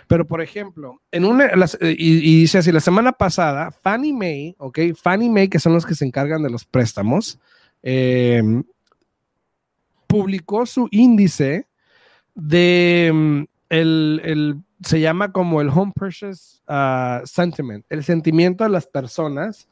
Pero, 0.06 0.26
por 0.26 0.42
ejemplo, 0.42 1.00
en 1.10 1.24
una, 1.24 1.50
y, 1.80 2.40
dice 2.40 2.58
así, 2.58 2.72
la 2.72 2.80
semana 2.80 3.12
pasada, 3.12 3.70
Fannie 3.70 4.12
Mae, 4.12 4.54
¿ok? 4.58 4.80
Fannie 5.00 5.30
Mae, 5.30 5.48
que 5.48 5.58
son 5.58 5.72
los 5.72 5.86
que 5.86 5.94
se 5.94 6.04
encargan 6.04 6.42
de 6.42 6.50
los 6.50 6.66
préstamos, 6.66 7.38
em, 7.82 8.64
publicó 10.06 10.66
su 10.66 10.88
índice 10.90 11.66
de 12.34 13.10
mm, 13.12 13.42
el, 13.70 14.62
se 14.84 15.00
llama 15.00 15.32
como 15.32 15.60
el 15.60 15.68
Home 15.68 15.92
Purchase 15.94 16.60
ah, 16.68 17.22
Sentiment, 17.24 17.84
el 17.88 18.04
sentimiento 18.04 18.64
de 18.64 18.70
las 18.70 18.86
personas 18.86 19.68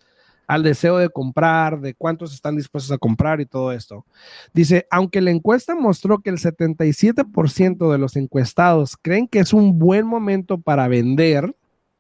al 0.47 0.63
deseo 0.63 0.99
de 0.99 1.09
comprar, 1.09 1.81
de 1.81 1.95
cuántos 1.95 2.35
están 2.35 2.57
dispuestos 2.57 2.93
a 2.93 2.99
comprar 2.99 3.41
y 3.41 3.47
todo 3.47 3.73
esto. 3.73 4.05
Dice, 4.53 4.87
aunque 4.91 5.21
la 5.21 5.31
encuesta 5.31 5.75
mostró 5.75 6.19
que 6.19 6.31
el 6.31 6.39
77% 6.39 7.91
de 7.91 7.99
los 7.99 8.17
encuestados 8.17 8.97
creen 9.01 9.27
que 9.27 9.39
es 9.39 9.53
un 9.53 9.79
buen 9.79 10.07
momento 10.07 10.59
para 10.61 10.89
vender, 10.89 11.55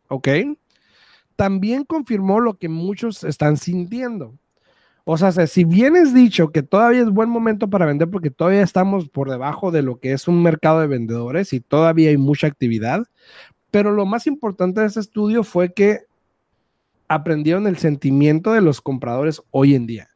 ¿ok? 0.08 0.28
También 1.36 1.84
confirmó 1.84 2.40
lo 2.40 2.54
que 2.54 2.68
muchos 2.68 3.24
están 3.24 3.56
sintiendo. 3.56 4.34
O 5.04 5.18
sea, 5.18 5.32
si 5.46 5.64
bien 5.64 5.96
es 5.96 6.14
dicho 6.14 6.50
que 6.50 6.62
todavía 6.62 7.02
es 7.02 7.10
buen 7.10 7.28
momento 7.28 7.68
para 7.68 7.84
vender 7.84 8.08
porque 8.08 8.30
todavía 8.30 8.62
estamos 8.62 9.08
por 9.10 9.30
debajo 9.30 9.70
de 9.70 9.82
lo 9.82 10.00
que 10.00 10.12
es 10.12 10.28
un 10.28 10.42
mercado 10.42 10.80
de 10.80 10.86
vendedores 10.86 11.52
y 11.52 11.60
todavía 11.60 12.08
hay 12.08 12.16
mucha 12.16 12.46
actividad, 12.46 13.04
pero 13.70 13.92
lo 13.92 14.06
más 14.06 14.26
importante 14.26 14.80
de 14.80 14.86
ese 14.86 15.00
estudio 15.00 15.44
fue 15.44 15.74
que 15.74 16.06
aprendieron 17.06 17.66
el 17.66 17.76
sentimiento 17.76 18.52
de 18.52 18.62
los 18.62 18.80
compradores 18.80 19.42
hoy 19.50 19.74
en 19.74 19.86
día. 19.86 20.08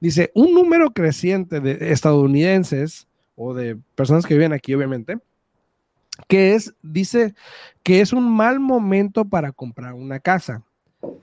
Dice, 0.00 0.30
un 0.34 0.54
número 0.54 0.92
creciente 0.92 1.60
de 1.60 1.92
estadounidenses 1.92 3.06
o 3.36 3.52
de 3.52 3.76
personas 3.94 4.24
que 4.24 4.34
viven 4.34 4.54
aquí, 4.54 4.72
obviamente, 4.72 5.18
que 6.28 6.54
es, 6.54 6.74
dice 6.82 7.34
que 7.82 8.00
es 8.00 8.14
un 8.14 8.30
mal 8.34 8.58
momento 8.58 9.26
para 9.26 9.52
comprar 9.52 9.92
una 9.92 10.18
casa. 10.18 10.62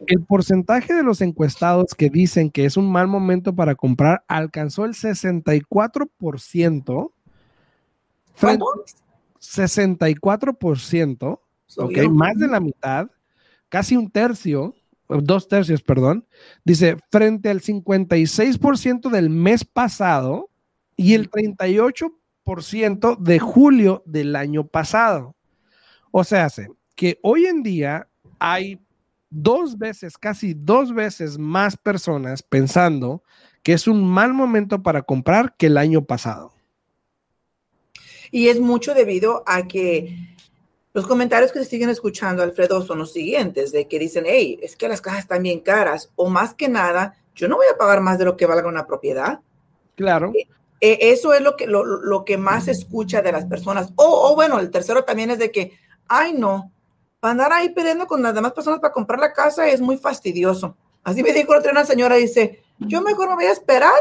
El 0.07 0.25
porcentaje 0.25 0.93
de 0.93 1.03
los 1.03 1.21
encuestados 1.21 1.93
que 1.95 2.09
dicen 2.09 2.49
que 2.49 2.65
es 2.65 2.75
un 2.77 2.91
mal 2.91 3.07
momento 3.07 3.55
para 3.55 3.75
comprar 3.75 4.23
alcanzó 4.27 4.85
el 4.85 4.93
64%. 4.93 7.11
¿Cuánto? 8.39 8.65
64%, 9.39 11.39
ok, 11.77 11.97
más 12.09 12.35
de 12.37 12.47
la 12.47 12.59
mitad, 12.59 13.07
casi 13.69 13.95
un 13.95 14.09
tercio 14.09 14.73
dos 15.07 15.47
tercios, 15.47 15.81
perdón, 15.81 16.27
dice, 16.65 16.97
frente 17.09 17.49
al 17.49 17.61
56% 17.61 19.09
del 19.09 19.29
mes 19.29 19.63
pasado 19.63 20.49
y 20.95 21.13
el 21.13 21.31
38% 21.31 23.17
de 23.17 23.39
julio 23.39 24.03
del 24.05 24.35
año 24.35 24.67
pasado. 24.67 25.35
O 26.11 26.23
sea, 26.23 26.45
hace 26.45 26.69
que 26.95 27.19
hoy 27.21 27.45
en 27.45 27.63
día 27.63 28.07
hay 28.39 28.79
dos 29.29 29.77
veces, 29.77 30.17
casi 30.17 30.53
dos 30.53 30.93
veces 30.93 31.37
más 31.37 31.77
personas 31.77 32.41
pensando 32.43 33.23
que 33.63 33.73
es 33.73 33.87
un 33.87 34.05
mal 34.05 34.33
momento 34.33 34.81
para 34.81 35.01
comprar 35.01 35.55
que 35.57 35.67
el 35.67 35.77
año 35.77 36.05
pasado. 36.05 36.53
Y 38.31 38.47
es 38.47 38.59
mucho 38.59 38.93
debido 38.93 39.43
a 39.45 39.67
que 39.67 40.15
los 40.93 41.05
comentarios 41.05 41.51
que 41.51 41.59
se 41.59 41.65
siguen 41.65 41.89
escuchando, 41.89 42.43
Alfredo, 42.43 42.81
son 42.81 42.99
los 42.99 43.13
siguientes, 43.13 43.71
de 43.71 43.87
que 43.87 43.99
dicen, 43.99 44.23
hey, 44.27 44.59
es 44.61 44.75
que 44.75 44.87
las 44.87 45.01
cajas 45.01 45.19
están 45.19 45.43
bien 45.43 45.59
caras, 45.59 46.11
o 46.15 46.29
más 46.29 46.53
que 46.53 46.69
nada, 46.69 47.15
yo 47.35 47.47
no 47.47 47.57
voy 47.57 47.67
a 47.71 47.77
pagar 47.77 48.01
más 48.01 48.17
de 48.17 48.25
lo 48.25 48.35
que 48.35 48.45
valga 48.45 48.67
una 48.67 48.87
propiedad. 48.87 49.41
Claro. 49.95 50.31
Eh, 50.33 50.47
eh, 50.81 50.97
eso 51.01 51.33
es 51.33 51.41
lo 51.41 51.55
que, 51.55 51.67
lo, 51.67 52.25
que 52.25 52.37
más 52.37 52.65
se 52.65 52.71
escucha 52.71 53.21
de 53.21 53.31
las 53.31 53.45
personas. 53.45 53.91
O, 53.95 54.33
bueno, 54.35 54.59
el 54.59 54.71
tercero 54.71 55.03
también 55.03 55.31
es 55.31 55.39
de 55.39 55.51
que, 55.51 55.73
ay, 56.07 56.33
no, 56.33 56.71
andar 57.31 57.51
ahí 57.53 57.69
pidiendo 57.69 58.07
con 58.07 58.21
las 58.21 58.33
demás 58.33 58.53
personas 58.53 58.79
para 58.79 58.93
comprar 58.93 59.19
la 59.19 59.33
casa 59.33 59.67
es 59.67 59.81
muy 59.81 59.97
fastidioso. 59.97 60.75
Así 61.03 61.23
me 61.23 61.31
dijo 61.31 61.55
otra 61.55 61.71
una 61.71 61.85
señora, 61.85 62.15
dice, 62.15 62.63
yo 62.79 63.01
mejor 63.01 63.29
me 63.29 63.35
voy 63.35 63.45
a 63.45 63.51
esperar, 63.51 63.93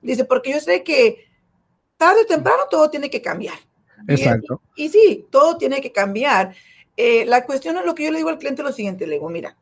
dice, 0.00 0.24
porque 0.24 0.52
yo 0.52 0.60
sé 0.60 0.82
que 0.82 1.26
tarde 1.96 2.22
o 2.22 2.26
temprano 2.26 2.62
todo 2.70 2.88
tiene 2.90 3.10
que 3.10 3.20
cambiar. 3.20 3.56
Exacto. 4.08 4.60
Y, 4.74 4.88
sí, 4.88 5.26
todo 5.30 5.56
tiene 5.56 5.80
que 5.80 5.92
cambiar. 5.92 6.54
Eh, 6.96 7.24
la 7.26 7.44
cuestión 7.44 7.76
es 7.76 7.84
lo 7.84 7.94
que 7.94 8.04
yo 8.04 8.10
le 8.10 8.18
digo 8.18 8.30
al 8.30 8.38
cliente 8.38 8.62
lo 8.62 8.72
siguiente, 8.72 9.06
le 9.06 9.14
digo, 9.14 9.28
mira, 9.28 9.56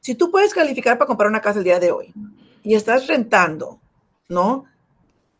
si 0.00 0.14
tú 0.14 0.30
puedes 0.30 0.54
calificar 0.54 0.98
para 0.98 1.06
comprar 1.06 1.28
una 1.28 1.40
casa 1.40 1.58
el 1.58 1.64
día 1.64 1.78
de 1.78 1.92
hoy 1.92 2.12
y 2.62 2.74
estás 2.74 3.06
rentando, 3.06 3.80
¿no? 4.28 4.64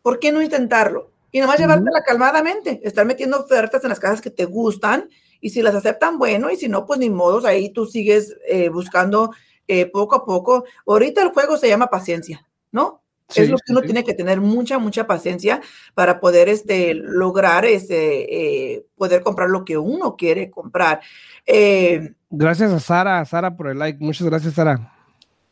¿Por 0.01 0.19
qué 0.19 0.31
no 0.31 0.41
intentarlo? 0.41 1.11
Y 1.31 1.39
nomás 1.39 1.59
llevártela 1.59 2.03
calmadamente, 2.03 2.81
estar 2.83 3.05
metiendo 3.05 3.39
ofertas 3.39 3.83
en 3.83 3.89
las 3.89 3.99
casas 3.99 4.21
que 4.21 4.29
te 4.29 4.45
gustan 4.45 5.09
y 5.41 5.49
si 5.49 5.61
las 5.61 5.75
aceptan, 5.75 6.17
bueno, 6.17 6.49
y 6.49 6.55
si 6.55 6.69
no, 6.69 6.85
pues 6.85 6.99
ni 6.99 7.09
modos, 7.09 7.43
ahí 7.43 7.73
tú 7.73 7.85
sigues 7.85 8.37
eh, 8.47 8.69
buscando 8.69 9.31
eh, 9.67 9.87
poco 9.87 10.15
a 10.15 10.25
poco. 10.25 10.63
Ahorita 10.87 11.21
el 11.21 11.29
juego 11.29 11.57
se 11.57 11.67
llama 11.67 11.87
paciencia, 11.87 12.47
¿no? 12.71 13.01
es 13.35 13.49
lo 13.49 13.57
que 13.57 13.71
uno 13.71 13.81
tiene 13.81 14.03
que 14.03 14.13
tener 14.13 14.41
mucha, 14.41 14.77
mucha 14.77 15.07
paciencia 15.07 15.61
para 15.93 16.19
poder 16.19 16.49
este, 16.49 16.93
lograr 16.93 17.65
ese, 17.65 18.27
eh, 18.29 18.85
poder 18.97 19.21
comprar 19.21 19.49
lo 19.49 19.63
que 19.63 19.77
uno 19.77 20.15
quiere 20.15 20.49
comprar. 20.49 21.01
Eh, 21.45 22.13
gracias 22.29 22.71
a 22.71 22.79
Sara, 22.79 23.23
Sara 23.25 23.55
por 23.55 23.69
el 23.69 23.79
like. 23.79 24.03
Muchas 24.03 24.27
gracias, 24.27 24.53
Sara. 24.53 24.93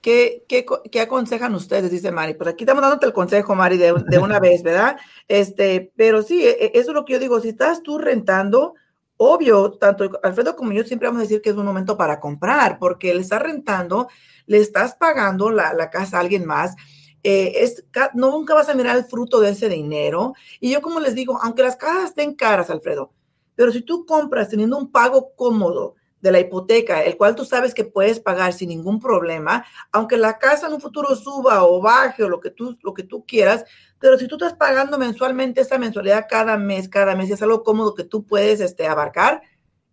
¿Qué, 0.01 0.45
qué, 0.47 0.65
qué 0.91 1.01
aconsejan 1.01 1.53
ustedes? 1.55 1.91
Dice 1.91 2.11
Mari. 2.11 2.33
Pues 2.33 2.49
aquí 2.49 2.63
estamos 2.63 2.81
dándote 2.81 3.05
el 3.05 3.13
consejo, 3.13 3.53
Mari, 3.53 3.77
de, 3.77 3.93
de 4.07 4.17
una 4.17 4.39
vez, 4.39 4.63
¿verdad? 4.63 4.97
Este, 5.27 5.91
pero 5.95 6.21
sí, 6.21 6.45
e, 6.45 6.51
e, 6.51 6.71
eso 6.75 6.91
es 6.91 6.95
lo 6.95 7.03
que 7.03 7.13
yo 7.13 7.19
digo. 7.19 7.39
Si 7.41 7.49
estás 7.49 7.83
tú 7.83 7.97
rentando, 7.97 8.75
obvio, 9.21 9.71
tanto 9.73 10.09
Alfredo 10.23 10.55
como 10.55 10.71
yo 10.71 10.83
siempre 10.83 11.07
vamos 11.07 11.19
a 11.19 11.23
decir 11.23 11.41
que 11.41 11.49
es 11.49 11.55
un 11.55 11.65
momento 11.65 11.97
para 11.97 12.19
comprar, 12.19 12.79
porque 12.79 13.13
le 13.13 13.21
estás 13.21 13.41
rentando, 13.41 14.07
le 14.45 14.59
estás 14.59 14.95
pagando 14.95 15.49
la, 15.51 15.73
la 15.73 15.89
casa 15.89 16.17
a 16.17 16.21
alguien 16.21 16.45
más 16.45 16.75
eh, 17.23 17.51
es, 17.63 17.83
no, 18.13 18.31
nunca 18.31 18.53
vas 18.53 18.69
a 18.69 18.73
mirar 18.73 18.95
el 18.97 19.03
fruto 19.05 19.39
de 19.39 19.49
ese 19.49 19.69
dinero. 19.69 20.33
Y 20.59 20.71
yo 20.71 20.81
como 20.81 20.99
les 20.99 21.15
digo, 21.15 21.39
aunque 21.41 21.63
las 21.63 21.75
cajas 21.75 22.09
estén 22.09 22.33
caras, 22.35 22.69
Alfredo, 22.69 23.11
pero 23.55 23.71
si 23.71 23.81
tú 23.81 24.05
compras 24.05 24.49
teniendo 24.49 24.77
un 24.77 24.91
pago 24.91 25.33
cómodo 25.35 25.95
de 26.21 26.31
la 26.31 26.39
hipoteca, 26.39 27.03
el 27.03 27.17
cual 27.17 27.35
tú 27.35 27.45
sabes 27.45 27.73
que 27.73 27.85
puedes 27.85 28.19
pagar 28.19 28.53
sin 28.53 28.69
ningún 28.69 28.99
problema, 28.99 29.65
aunque 29.91 30.17
la 30.17 30.37
casa 30.37 30.67
en 30.67 30.73
un 30.73 30.81
futuro 30.81 31.15
suba 31.15 31.63
o 31.63 31.81
baje 31.81 32.23
o 32.23 32.29
lo 32.29 32.39
que 32.39 32.51
tú, 32.51 32.77
lo 32.81 32.93
que 32.93 33.03
tú 33.03 33.25
quieras, 33.25 33.65
pero 33.99 34.17
si 34.17 34.27
tú 34.27 34.35
estás 34.35 34.53
pagando 34.53 34.97
mensualmente 34.97 35.61
esa 35.61 35.77
mensualidad 35.77 36.27
cada 36.29 36.57
mes, 36.57 36.87
cada 36.87 37.15
mes, 37.15 37.29
y 37.29 37.33
es 37.33 37.41
algo 37.41 37.63
cómodo 37.63 37.95
que 37.95 38.03
tú 38.03 38.25
puedes 38.25 38.61
este, 38.61 38.87
abarcar, 38.87 39.41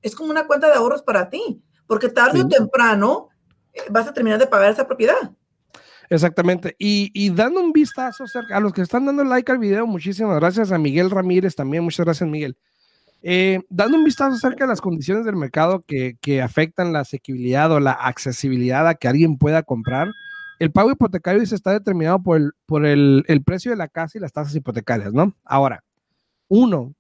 es 0.03 0.15
como 0.15 0.31
una 0.31 0.47
cuenta 0.47 0.69
de 0.69 0.75
ahorros 0.75 1.03
para 1.03 1.29
ti, 1.29 1.63
porque 1.87 2.09
tarde 2.09 2.43
o 2.43 2.49
temprano 2.49 3.29
eh, 3.73 3.81
vas 3.91 4.07
a 4.07 4.13
terminar 4.15 4.39
de 4.39 4.47
pagar 4.47 4.71
esa 4.71 4.87
propiedad. 4.87 5.33
Exactamente. 6.09 6.77
Y, 6.79 7.31
dando 7.31 7.61
un 7.61 7.73
vistazo 7.73 8.25
a 8.53 8.61
los 8.61 8.73
que 8.73 8.83
están 8.83 9.07
dando 9.07 9.25
like 9.25 9.51
al 9.51 9.59
video, 9.59 9.87
muchísimas 9.87 10.39
gracias 10.39 10.71
a 10.71 10.79
Miguel 10.79 11.11
Ramírez 11.11 11.55
también, 11.55 11.83
muchas 11.83 12.05
gracias 12.05 12.29
Miguel. 12.29 12.57
Eh, 13.23 13.61
dando 13.69 13.97
un 13.97 14.05
vistazo 14.05 14.37
acerca 14.37 14.65
de 14.65 14.69
las 14.69 14.81
condiciones 14.81 15.25
del 15.25 15.35
mercado 15.35 15.85
que, 15.85 16.17
afectan 16.43 16.93
la 16.93 17.01
asequibilidad 17.01 17.73
o 17.73 17.81
la 17.81 17.93
accesibilidad 17.93 18.87
a 18.87 18.95
que 18.95 19.09
alguien 19.09 19.37
pueda 19.37 19.65
comprar, 19.65 20.09
el 20.59 20.73
pago 20.73 20.91
hipotecario 20.91 21.41
dice 21.41 21.55
está 21.55 21.73
determinado 21.73 22.23
por, 22.23 22.39
el, 22.39 22.53
por 22.67 22.87
el, 22.87 23.25
precio 23.45 23.71
de 23.71 23.77
la 23.77 23.89
casa 23.89 24.19
y 24.19 24.21
las 24.21 24.33
tasas 24.33 24.55
hipotecarias, 24.55 25.13
¿no? 25.13 25.35
Ahora, 25.45 25.85
uno, 26.49 26.95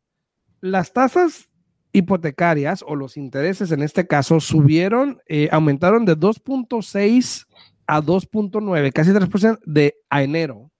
las 0.61 0.93
tasas 0.93 1.49
hipotecarias 1.93 2.85
o 2.87 2.95
los 2.95 3.17
intereses 3.17 3.73
en 3.73 3.83
este 3.83 4.07
caso 4.07 4.41
subieron, 4.41 5.21
eh, 5.27 5.49
aumentaron 5.51 6.05
de 6.05 6.17
2.6 6.17 7.47
a 7.87 8.03
2.9, 8.03 8.93
casi 8.93 9.11
3% 9.13 9.61
de 9.65 9.97
a 10.11 10.23
enero, 10.23 10.71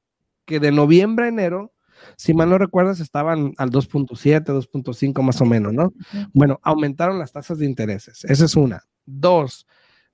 que 0.45 0.61
de 0.61 0.73
noviembre 0.73 1.27
a 1.27 1.29
enero, 1.29 1.73
si 2.17 2.35
mal 2.35 2.51
no 2.51 2.59
recuerdas, 2.59 3.01
estaban 3.01 3.55
al 3.57 3.71
2.7, 3.71 4.45
2.5 4.45 5.23
más 5.23 5.41
o 5.41 5.47
menos, 5.47 5.73
¿no? 5.73 5.95
Bueno, 6.35 6.61
aumentaron 6.63 7.19
las 7.19 7.33
tasas 7.33 7.59
de 7.59 7.65
intereses. 7.67 8.25
Esa 8.25 8.45
es 8.45 8.55
una. 8.55 8.83
Dos, 9.07 9.67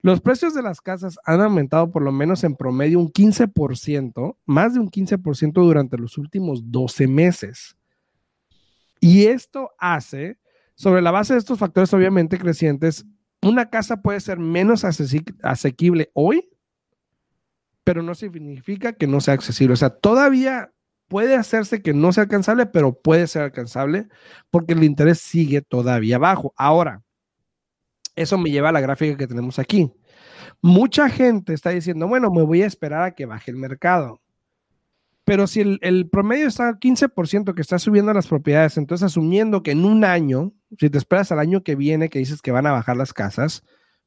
los 0.02 0.20
precios 0.20 0.54
de 0.54 0.62
las 0.62 0.80
casas 0.80 1.18
han 1.24 1.40
aumentado 1.40 1.90
por 1.90 2.02
lo 2.02 2.12
menos 2.12 2.44
en 2.44 2.54
promedio 2.54 2.98
un 2.98 3.10
15%, 3.10 4.36
más 4.44 4.74
de 4.74 4.80
un 4.80 4.90
15% 4.90 5.52
durante 5.52 5.96
los 5.96 6.18
últimos 6.18 6.70
12 6.70 7.06
meses. 7.08 7.76
Y 9.00 9.26
esto 9.26 9.70
hace, 9.78 10.38
sobre 10.74 11.02
la 11.02 11.10
base 11.10 11.32
de 11.32 11.38
estos 11.38 11.58
factores 11.58 11.92
obviamente 11.94 12.38
crecientes, 12.38 13.06
una 13.40 13.70
casa 13.70 14.02
puede 14.02 14.20
ser 14.20 14.38
menos 14.38 14.84
asequible 14.84 16.10
hoy 16.14 16.52
pero 17.84 18.02
no 18.02 18.14
significa 18.14 18.92
que 18.92 19.06
no 19.06 19.20
sea 19.20 19.34
accesible. 19.34 19.74
O 19.74 19.76
sea, 19.76 19.90
todavía 19.90 20.72
puede 21.08 21.34
hacerse 21.34 21.82
que 21.82 21.94
no 21.94 22.12
sea 22.12 22.24
alcanzable, 22.24 22.66
pero 22.66 22.94
puede 23.00 23.26
ser 23.26 23.42
alcanzable 23.42 24.08
porque 24.50 24.74
el 24.74 24.84
interés 24.84 25.18
sigue 25.20 25.62
todavía 25.62 26.18
bajo. 26.18 26.54
Ahora, 26.56 27.02
eso 28.16 28.38
me 28.38 28.50
lleva 28.50 28.70
a 28.70 28.72
la 28.72 28.80
gráfica 28.80 29.16
que 29.16 29.26
tenemos 29.26 29.58
aquí. 29.58 29.92
Mucha 30.60 31.08
gente 31.08 31.54
está 31.54 31.70
diciendo, 31.70 32.06
bueno, 32.06 32.30
me 32.30 32.42
voy 32.42 32.62
a 32.62 32.66
esperar 32.66 33.02
a 33.02 33.14
que 33.14 33.26
baje 33.26 33.50
el 33.50 33.56
mercado. 33.56 34.20
Pero 35.24 35.46
si 35.46 35.78
el, 35.80 36.08
promedio 36.10 36.48
está 36.48 36.68
al 36.68 36.80
15% 36.80 37.54
que 37.54 37.62
está 37.62 37.78
subiendo 37.78 38.12
las 38.12 38.26
propiedades, 38.26 38.76
entonces 38.76 39.06
asumiendo 39.06 39.62
que 39.62 39.70
en 39.70 39.84
un 39.84 40.04
año, 40.04 40.52
si 40.78 40.90
te 40.90 40.98
esperas 40.98 41.30
al 41.30 41.38
año 41.38 41.62
que 41.62 41.76
viene 41.76 42.08
que 42.08 42.18
dices 42.18 42.42
que 42.42 42.50
van 42.50 42.66
a 42.66 42.72
bajar 42.72 42.96
las 42.96 43.12
casas, 43.12 43.62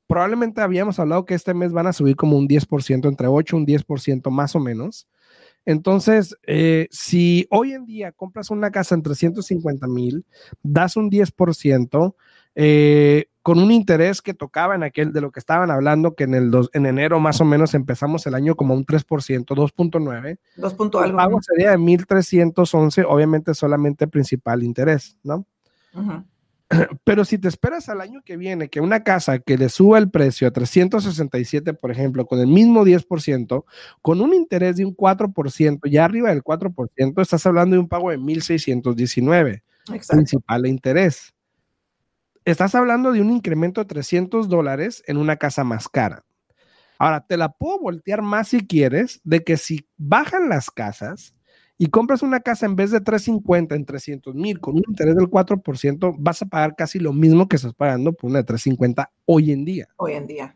probablemente 0.07 0.61
habíamos 0.61 0.99
hablado 0.99 1.25
que 1.25 1.33
este 1.33 1.53
mes 1.53 1.71
van 1.71 1.87
a 1.87 1.93
subir 1.93 2.17
como 2.17 2.37
un 2.37 2.47
10%, 2.47 3.07
entre 3.07 3.27
8 3.27 3.55
y 3.55 3.59
un 3.59 3.65
10% 3.65 4.29
más 4.29 4.55
o 4.55 4.59
menos. 4.59 5.07
Entonces, 5.65 6.35
eh, 6.45 6.87
si 6.91 7.47
hoy 7.49 7.71
en 7.71 7.85
día 7.85 8.11
compras 8.11 8.51
una 8.51 8.69
casa 8.69 8.93
en 8.93 9.01
350 9.01 9.87
mil, 9.87 10.25
das 10.61 10.95
un 10.95 11.09
10%, 11.09 12.15
eh, 12.55 13.25
con 13.45 13.59
un 13.59 13.71
interés 13.71 14.23
que 14.23 14.33
tocaba 14.33 14.73
en 14.73 14.81
aquel 14.81 15.13
de 15.13 15.21
lo 15.21 15.31
que 15.31 15.39
estaban 15.39 15.69
hablando, 15.69 16.15
que 16.15 16.23
en, 16.23 16.33
el 16.33 16.51
en 16.73 16.87
enero 16.87 17.19
más 17.19 17.39
o 17.41 17.45
menos 17.45 17.75
empezamos 17.75 18.25
el 18.25 18.33
año 18.33 18.55
como 18.55 18.73
un 18.73 18.83
3%, 18.87 19.05
2.9. 19.45 20.39
2. 20.55 20.73
algo. 20.73 21.03
El 21.03 21.13
pago 21.13 21.39
sería 21.43 21.69
de 21.69 21.77
1.311, 21.77 23.05
obviamente 23.07 23.53
solamente 23.53 24.07
principal 24.07 24.63
interés, 24.63 25.19
¿no? 25.21 25.45
Pero 27.03 27.23
si 27.23 27.37
te 27.37 27.47
esperas 27.47 27.87
al 27.87 28.01
año 28.01 28.23
que 28.25 28.35
viene 28.35 28.67
que 28.67 28.81
una 28.81 29.03
casa 29.03 29.37
que 29.37 29.59
le 29.59 29.69
suba 29.69 29.99
el 29.99 30.09
precio 30.09 30.47
a 30.47 30.51
367, 30.51 31.75
por 31.75 31.91
ejemplo, 31.91 32.25
con 32.25 32.39
el 32.39 32.47
mismo 32.47 32.83
10%, 32.83 33.63
con 34.01 34.21
un 34.21 34.33
interés 34.33 34.77
de 34.77 34.85
un 34.85 34.97
4%, 34.97 35.87
ya 35.87 36.03
arriba 36.03 36.29
del 36.29 36.43
4%, 36.43 37.21
estás 37.21 37.45
hablando 37.45 37.75
de 37.75 37.79
un 37.79 37.89
pago 37.89 38.09
de 38.09 38.17
1.619. 38.17 39.61
Principal 40.09 40.65
interés 40.65 41.34
estás 42.45 42.75
hablando 42.75 43.11
de 43.11 43.21
un 43.21 43.31
incremento 43.31 43.81
de 43.81 43.87
300 43.87 44.47
dólares 44.47 45.03
en 45.07 45.17
una 45.17 45.35
casa 45.37 45.63
más 45.63 45.89
cara. 45.89 46.23
Ahora, 46.97 47.25
te 47.25 47.35
la 47.35 47.51
puedo 47.51 47.79
voltear 47.79 48.21
más 48.21 48.49
si 48.49 48.65
quieres, 48.65 49.19
de 49.23 49.43
que 49.43 49.57
si 49.57 49.89
bajan 49.97 50.47
las 50.47 50.71
casas 50.71 51.35
y 51.77 51.87
compras 51.87 52.21
una 52.21 52.39
casa 52.39 52.65
en 52.65 52.75
vez 52.77 52.91
de 52.91 53.01
350 53.01 53.75
en 53.75 53.85
300 53.85 54.33
mil 54.33 54.61
con 54.61 54.75
un 54.75 54.83
interés 54.87 55.15
del 55.15 55.29
4%, 55.29 56.15
vas 56.17 56.41
a 56.41 56.45
pagar 56.45 56.75
casi 56.75 56.99
lo 56.99 57.11
mismo 57.11 57.49
que 57.49 57.57
estás 57.57 57.73
pagando 57.73 58.13
por 58.13 58.29
una 58.29 58.39
de 58.39 58.45
350 58.45 59.11
hoy 59.25 59.51
en 59.51 59.65
día. 59.65 59.87
Hoy 59.97 60.13
en 60.13 60.27
día. 60.27 60.55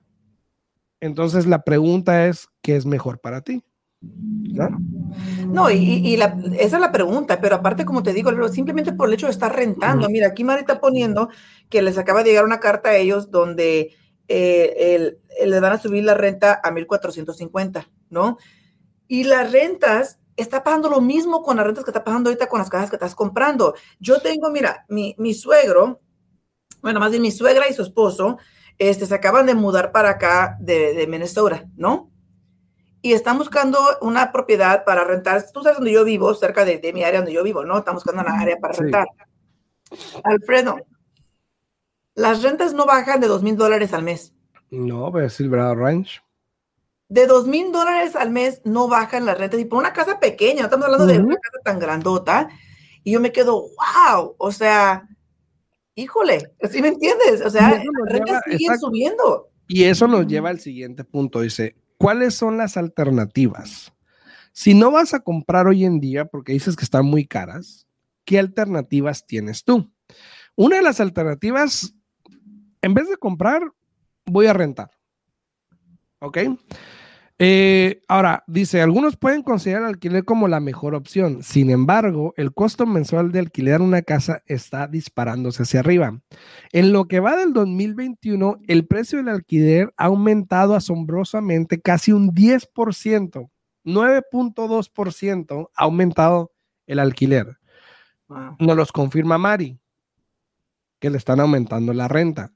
Entonces, 1.01 1.45
la 1.45 1.63
pregunta 1.63 2.27
es, 2.27 2.47
¿qué 2.61 2.75
es 2.75 2.85
mejor 2.85 3.19
para 3.19 3.41
ti? 3.41 3.63
¿No? 4.01 5.69
y, 5.71 6.15
esa 6.15 6.75
es 6.75 6.79
la 6.79 6.91
pregunta, 6.91 7.39
pero 7.41 7.55
aparte, 7.55 7.85
como 7.85 8.03
te 8.03 8.13
digo, 8.13 8.31
simplemente 8.49 8.93
por 8.93 9.07
el 9.07 9.15
hecho 9.15 9.27
de 9.27 9.31
estar 9.31 9.53
rentando. 9.55 10.09
Mira, 10.09 10.27
aquí 10.27 10.43
Mari 10.43 10.61
está 10.61 10.79
poniendo 10.79 11.29
que 11.69 11.81
les 11.81 11.97
acaba 11.97 12.23
de 12.23 12.29
llegar 12.29 12.45
una 12.45 12.59
carta 12.59 12.89
a 12.89 12.95
ellos 12.95 13.31
donde 13.31 13.95
eh, 14.27 15.17
les 15.45 15.61
van 15.61 15.73
a 15.73 15.79
subir 15.79 16.03
la 16.03 16.13
renta 16.13 16.59
a 16.63 16.71
1450, 16.71 17.89
¿no? 18.09 18.37
Y 19.07 19.23
las 19.23 19.51
rentas, 19.51 20.19
está 20.41 20.63
pagando 20.63 20.89
lo 20.89 21.01
mismo 21.01 21.43
con 21.43 21.57
las 21.57 21.65
rentas 21.65 21.83
que 21.83 21.91
está 21.91 22.03
pagando 22.03 22.29
ahorita 22.29 22.47
con 22.47 22.59
las 22.59 22.69
casas 22.69 22.89
que 22.89 22.95
estás 22.95 23.15
comprando. 23.15 23.73
Yo 23.99 24.21
tengo, 24.21 24.49
mira, 24.49 24.85
mi, 24.87 25.33
suegro, 25.33 25.99
bueno, 26.81 26.99
más 26.99 27.11
bien 27.11 27.21
mi 27.21 27.31
suegra 27.31 27.67
y 27.67 27.73
su 27.73 27.81
esposo, 27.81 28.37
este, 28.77 29.05
se 29.05 29.15
acaban 29.15 29.45
de 29.45 29.55
mudar 29.55 29.91
para 29.91 30.11
acá 30.11 30.57
de, 30.61 30.93
de 30.93 31.07
Minnesota, 31.07 31.65
¿no? 31.75 32.09
Y 33.01 33.13
están 33.13 33.37
buscando 33.37 33.79
una 34.01 34.31
propiedad 34.31 34.83
para 34.83 35.03
rentar. 35.03 35.43
Tú 35.51 35.61
sabes 35.61 35.77
donde 35.77 35.93
yo 35.93 36.03
vivo, 36.03 36.33
cerca 36.33 36.65
de, 36.65 36.79
mi 36.93 37.03
área 37.03 37.19
donde 37.19 37.33
yo 37.33 37.43
vivo, 37.43 37.63
¿no? 37.63 37.77
Están 37.77 37.95
buscando 37.95 38.21
una 38.21 38.39
área 38.39 38.57
para 38.57 38.73
rentar. 38.73 39.07
Alfredo, 40.23 40.77
las 42.15 42.43
rentas 42.43 42.73
no 42.73 42.85
bajan 42.85 43.21
de 43.21 43.27
dos 43.27 43.43
mil 43.43 43.55
dólares 43.55 43.93
al 43.93 44.03
mes. 44.03 44.33
No, 44.69 45.11
pero 45.11 45.29
Silverado 45.29 45.75
Ranch. 45.75 46.21
De 47.07 47.25
dos 47.25 47.47
mil 47.47 47.71
dólares 47.71 48.15
al 48.15 48.29
mes 48.29 48.61
no 48.65 48.87
bajan 48.87 49.25
las 49.25 49.37
rentas. 49.37 49.59
Y 49.59 49.65
por 49.65 49.79
una 49.79 49.93
casa 49.93 50.19
pequeña, 50.19 50.61
no 50.61 50.65
estamos 50.65 50.85
hablando 50.85 51.05
de 51.07 51.19
una 51.19 51.37
casa 51.37 51.57
tan 51.63 51.79
grandota. 51.79 52.49
Y 53.03 53.13
yo 53.13 53.21
me 53.21 53.31
quedo, 53.31 53.61
wow, 53.61 54.35
o 54.37 54.51
sea, 54.51 55.07
híjole, 55.95 56.51
¿sí 56.69 56.81
me 56.81 56.89
entiendes? 56.89 57.41
O 57.45 57.49
sea, 57.49 57.71
las 57.71 58.11
rentas 58.11 58.43
siguen 58.45 58.77
subiendo. 58.77 59.49
Y 59.67 59.85
eso 59.85 60.07
nos 60.07 60.27
lleva 60.27 60.49
al 60.49 60.59
siguiente 60.59 61.03
punto. 61.03 61.41
Dice, 61.41 61.75
¿cuáles 61.99 62.33
son 62.33 62.57
las 62.57 62.77
alternativas? 62.77 63.93
Si 64.53 64.73
no 64.73 64.89
vas 64.89 65.13
a 65.13 65.19
comprar 65.19 65.67
hoy 65.67 65.85
en 65.85 65.99
día 65.99 66.25
porque 66.25 66.53
dices 66.53 66.75
que 66.75 66.83
están 66.83 67.05
muy 67.05 67.27
caras, 67.27 67.87
¿qué 68.25 68.39
alternativas 68.39 69.27
tienes 69.27 69.63
tú? 69.63 69.91
Una 70.55 70.77
de 70.77 70.81
las 70.81 70.99
alternativas, 70.99 71.93
en 72.81 72.93
vez 72.95 73.07
de 73.07 73.17
comprar, 73.17 73.61
voy 74.25 74.47
a 74.47 74.53
rentar. 74.53 74.89
¿Ok? 76.19 76.39
Eh, 77.41 78.01
ahora, 78.09 78.43
dice, 78.47 78.81
algunos 78.81 79.15
pueden 79.15 79.43
considerar 79.43 79.83
el 79.83 79.87
alquiler 79.87 80.25
como 80.25 80.49
la 80.49 80.59
mejor 80.59 80.93
opción. 80.93 81.41
Sin 81.41 81.69
embargo, 81.69 82.33
el 82.35 82.53
costo 82.53 82.85
mensual 82.85 83.31
de 83.31 83.39
alquilar 83.39 83.81
una 83.81 84.01
casa 84.01 84.43
está 84.45 84.87
disparándose 84.87 85.63
hacia 85.63 85.79
arriba. 85.79 86.19
En 86.73 86.91
lo 86.91 87.07
que 87.07 87.21
va 87.21 87.37
del 87.37 87.53
2021, 87.53 88.59
el 88.67 88.85
precio 88.85 89.19
del 89.19 89.29
alquiler 89.29 89.93
ha 89.95 90.05
aumentado 90.05 90.75
asombrosamente 90.75 91.79
casi 91.79 92.11
un 92.11 92.35
10%. 92.35 93.49
9.2% 93.85 95.69
ha 95.73 95.83
aumentado 95.83 96.51
el 96.87 96.99
alquiler. 96.99 97.57
Nos 98.59 98.75
los 98.75 98.91
confirma 98.91 99.37
Mari, 99.37 99.79
que 100.99 101.09
le 101.09 101.17
están 101.17 101.39
aumentando 101.39 101.93
la 101.93 102.09
renta. 102.09 102.51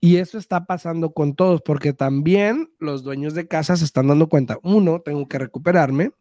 Y 0.00 0.16
eso 0.16 0.38
está 0.38 0.64
pasando 0.64 1.12
con 1.12 1.34
todos, 1.34 1.60
porque 1.62 1.92
también 1.92 2.70
los 2.78 3.02
dueños 3.02 3.34
de 3.34 3.48
casa 3.48 3.76
se 3.76 3.84
están 3.84 4.06
dando 4.08 4.28
cuenta, 4.28 4.58
uno, 4.62 5.00
tengo 5.00 5.26
que 5.26 5.38
recuperarme, 5.38 6.12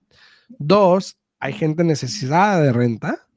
dos, 0.49 1.17
hay 1.39 1.53
gente 1.53 1.83
necesitada 1.83 2.59
de 2.61 2.73
renta. 2.73 3.27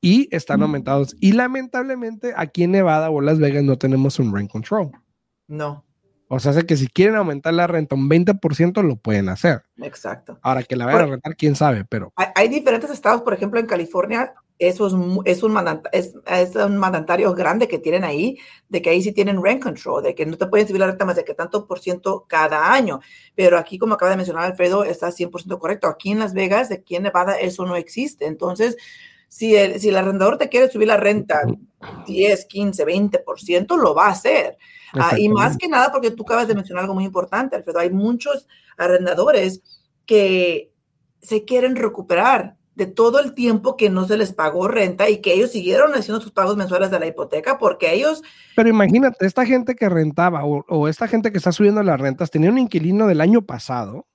Y 0.00 0.28
están 0.34 0.62
aumentados. 0.62 1.16
Y 1.18 1.32
lamentablemente 1.32 2.34
aquí 2.36 2.64
en 2.64 2.72
Nevada 2.72 3.10
o 3.10 3.20
Las 3.20 3.38
Vegas 3.38 3.64
no 3.64 3.78
tenemos 3.78 4.18
un 4.18 4.34
rent 4.34 4.50
control. 4.50 4.92
No. 5.48 5.84
O 6.28 6.38
sea, 6.38 6.52
que 6.62 6.76
si 6.76 6.88
quieren 6.88 7.16
aumentar 7.16 7.54
la 7.54 7.66
renta 7.66 7.94
un 7.94 8.08
20%, 8.08 8.82
lo 8.82 8.96
pueden 8.96 9.28
hacer. 9.28 9.62
Exacto. 9.78 10.38
Ahora 10.42 10.62
que 10.62 10.76
la 10.76 10.86
vayan 10.86 11.02
a 11.02 11.06
rentar, 11.06 11.36
quién 11.36 11.54
sabe, 11.54 11.84
pero. 11.84 12.12
hay, 12.16 12.48
diferentes 12.48 12.90
estados, 12.90 13.22
por 13.22 13.34
ejemplo, 13.34 13.60
en 13.60 13.66
California 13.66 14.34
es, 14.68 14.80
un 14.80 15.22
es, 15.24 15.42
un 15.42 15.52
mandatario 16.78 17.34
grande 17.34 17.68
que 17.68 17.78
tienen 17.78 18.04
ahí, 18.04 18.38
de 18.68 18.82
que 18.82 18.90
ahí 18.90 19.02
sí 19.02 19.12
tienen 19.12 19.42
rent 19.42 19.62
control, 19.62 20.02
de 20.02 20.14
que 20.14 20.26
no 20.26 20.36
te 20.36 20.46
pueden 20.46 20.66
subir 20.66 20.80
la 20.80 20.86
renta 20.86 21.04
más 21.04 21.16
de 21.16 21.24
que 21.24 21.34
tanto 21.34 21.66
por 21.66 21.80
ciento 21.80 22.24
cada 22.28 22.72
año. 22.72 23.00
Pero 23.34 23.58
aquí, 23.58 23.78
como 23.78 23.94
acaba 23.94 24.10
de 24.10 24.16
mencionar 24.16 24.44
Alfredo, 24.44 24.84
está 24.84 25.08
100% 25.08 25.58
correcto. 25.58 25.88
Aquí 25.88 26.12
en 26.12 26.18
Las 26.18 26.34
Vegas, 26.34 26.70
aquí 26.70 26.96
en 26.96 27.04
Nevada, 27.04 27.34
eso 27.38 27.64
no 27.66 27.76
existe. 27.76 28.26
Entonces, 28.26 28.76
si 29.28 29.56
el, 29.56 29.80
si 29.80 29.88
el 29.88 29.96
arrendador 29.96 30.38
te 30.38 30.48
quiere 30.48 30.70
subir 30.70 30.88
la 30.88 30.96
renta 30.96 31.42
10, 32.06 32.44
15, 32.46 32.86
20%, 32.86 33.76
lo 33.76 33.94
va 33.94 34.06
a 34.06 34.10
hacer. 34.10 34.56
Ah, 34.92 35.18
y 35.18 35.28
más 35.28 35.56
que 35.56 35.68
nada, 35.68 35.90
porque 35.90 36.12
tú 36.12 36.22
acabas 36.22 36.46
de 36.46 36.54
mencionar 36.54 36.82
algo 36.82 36.94
muy 36.94 37.04
importante, 37.04 37.56
Alfredo, 37.56 37.80
hay 37.80 37.90
muchos 37.90 38.46
arrendadores 38.76 39.60
que 40.06 40.70
se 41.20 41.44
quieren 41.44 41.74
recuperar 41.74 42.56
de 42.74 42.86
todo 42.86 43.20
el 43.20 43.34
tiempo 43.34 43.76
que 43.76 43.88
no 43.88 44.06
se 44.06 44.16
les 44.16 44.32
pagó 44.32 44.66
renta 44.68 45.08
y 45.08 45.18
que 45.18 45.32
ellos 45.32 45.52
siguieron 45.52 45.94
haciendo 45.94 46.20
sus 46.20 46.32
pagos 46.32 46.56
mensuales 46.56 46.90
de 46.90 46.98
la 46.98 47.06
hipoteca 47.06 47.58
porque 47.58 47.94
ellos... 47.94 48.22
Pero 48.56 48.68
imagínate, 48.68 49.26
esta 49.26 49.46
gente 49.46 49.76
que 49.76 49.88
rentaba 49.88 50.44
o, 50.44 50.88
esta 50.88 51.06
gente 51.06 51.30
que 51.30 51.38
está 51.38 51.52
subiendo 51.52 51.82
las 51.82 52.00
rentas 52.00 52.30
tenía 52.30 52.50
un 52.50 52.58
inquilino 52.58 53.06
del 53.06 53.20
año 53.20 53.42
pasado, 53.42 54.06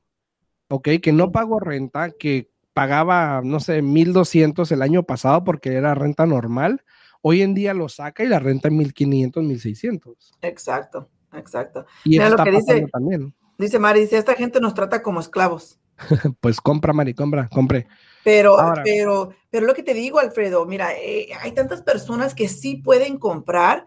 ¿ok? 0.70 0.90
Que 1.02 1.14
no 1.14 1.32
pagó 1.32 1.60
renta, 1.60 2.12
que 2.12 2.50
pagaba, 2.74 3.42
no 3.44 3.60
sé, 3.60 3.82
1.200 3.82 4.70
el 4.72 4.82
año 4.82 5.04
pasado 5.04 5.44
porque 5.44 5.74
era 5.74 5.96
renta 5.96 6.26
normal. 6.26 6.84
Hoy 7.22 7.42
en 7.42 7.54
día 7.54 7.74
lo 7.74 7.90
saca 7.90 8.24
y 8.24 8.28
la 8.28 8.40
renta 8.40 8.68
en 8.68 8.78
1.500, 8.78 9.34
1.600. 9.34 10.16
Exacto, 10.42 11.10
exacto. 11.34 11.86
Y 12.04 12.18
eso 12.18 12.28
está 12.28 12.46
pasando 12.46 12.88
también. 12.88 13.34
Dice 13.58 13.80
Mari, 13.80 14.02
dice, 14.02 14.18
esta 14.18 14.36
gente 14.36 14.62
nos 14.62 14.74
trata 14.74 15.02
como 15.02 15.20
esclavos. 15.20 15.80
pues 16.40 16.62
compra, 16.62 16.94
Mari, 16.94 17.14
compra, 17.14 17.50
compre. 17.50 17.88
Pero, 18.24 18.58
pero, 18.84 19.34
pero 19.50 19.66
lo 19.66 19.74
que 19.74 19.84
te 19.84 19.94
digo, 19.94 20.20
Alfredo, 20.20 20.66
mira, 20.66 20.94
eh, 20.98 21.30
hay 21.40 21.52
tantas 21.54 21.82
personas 21.82 22.36
que 22.36 22.48
sí 22.48 22.78
pueden 22.78 23.18
comprar 23.18 23.86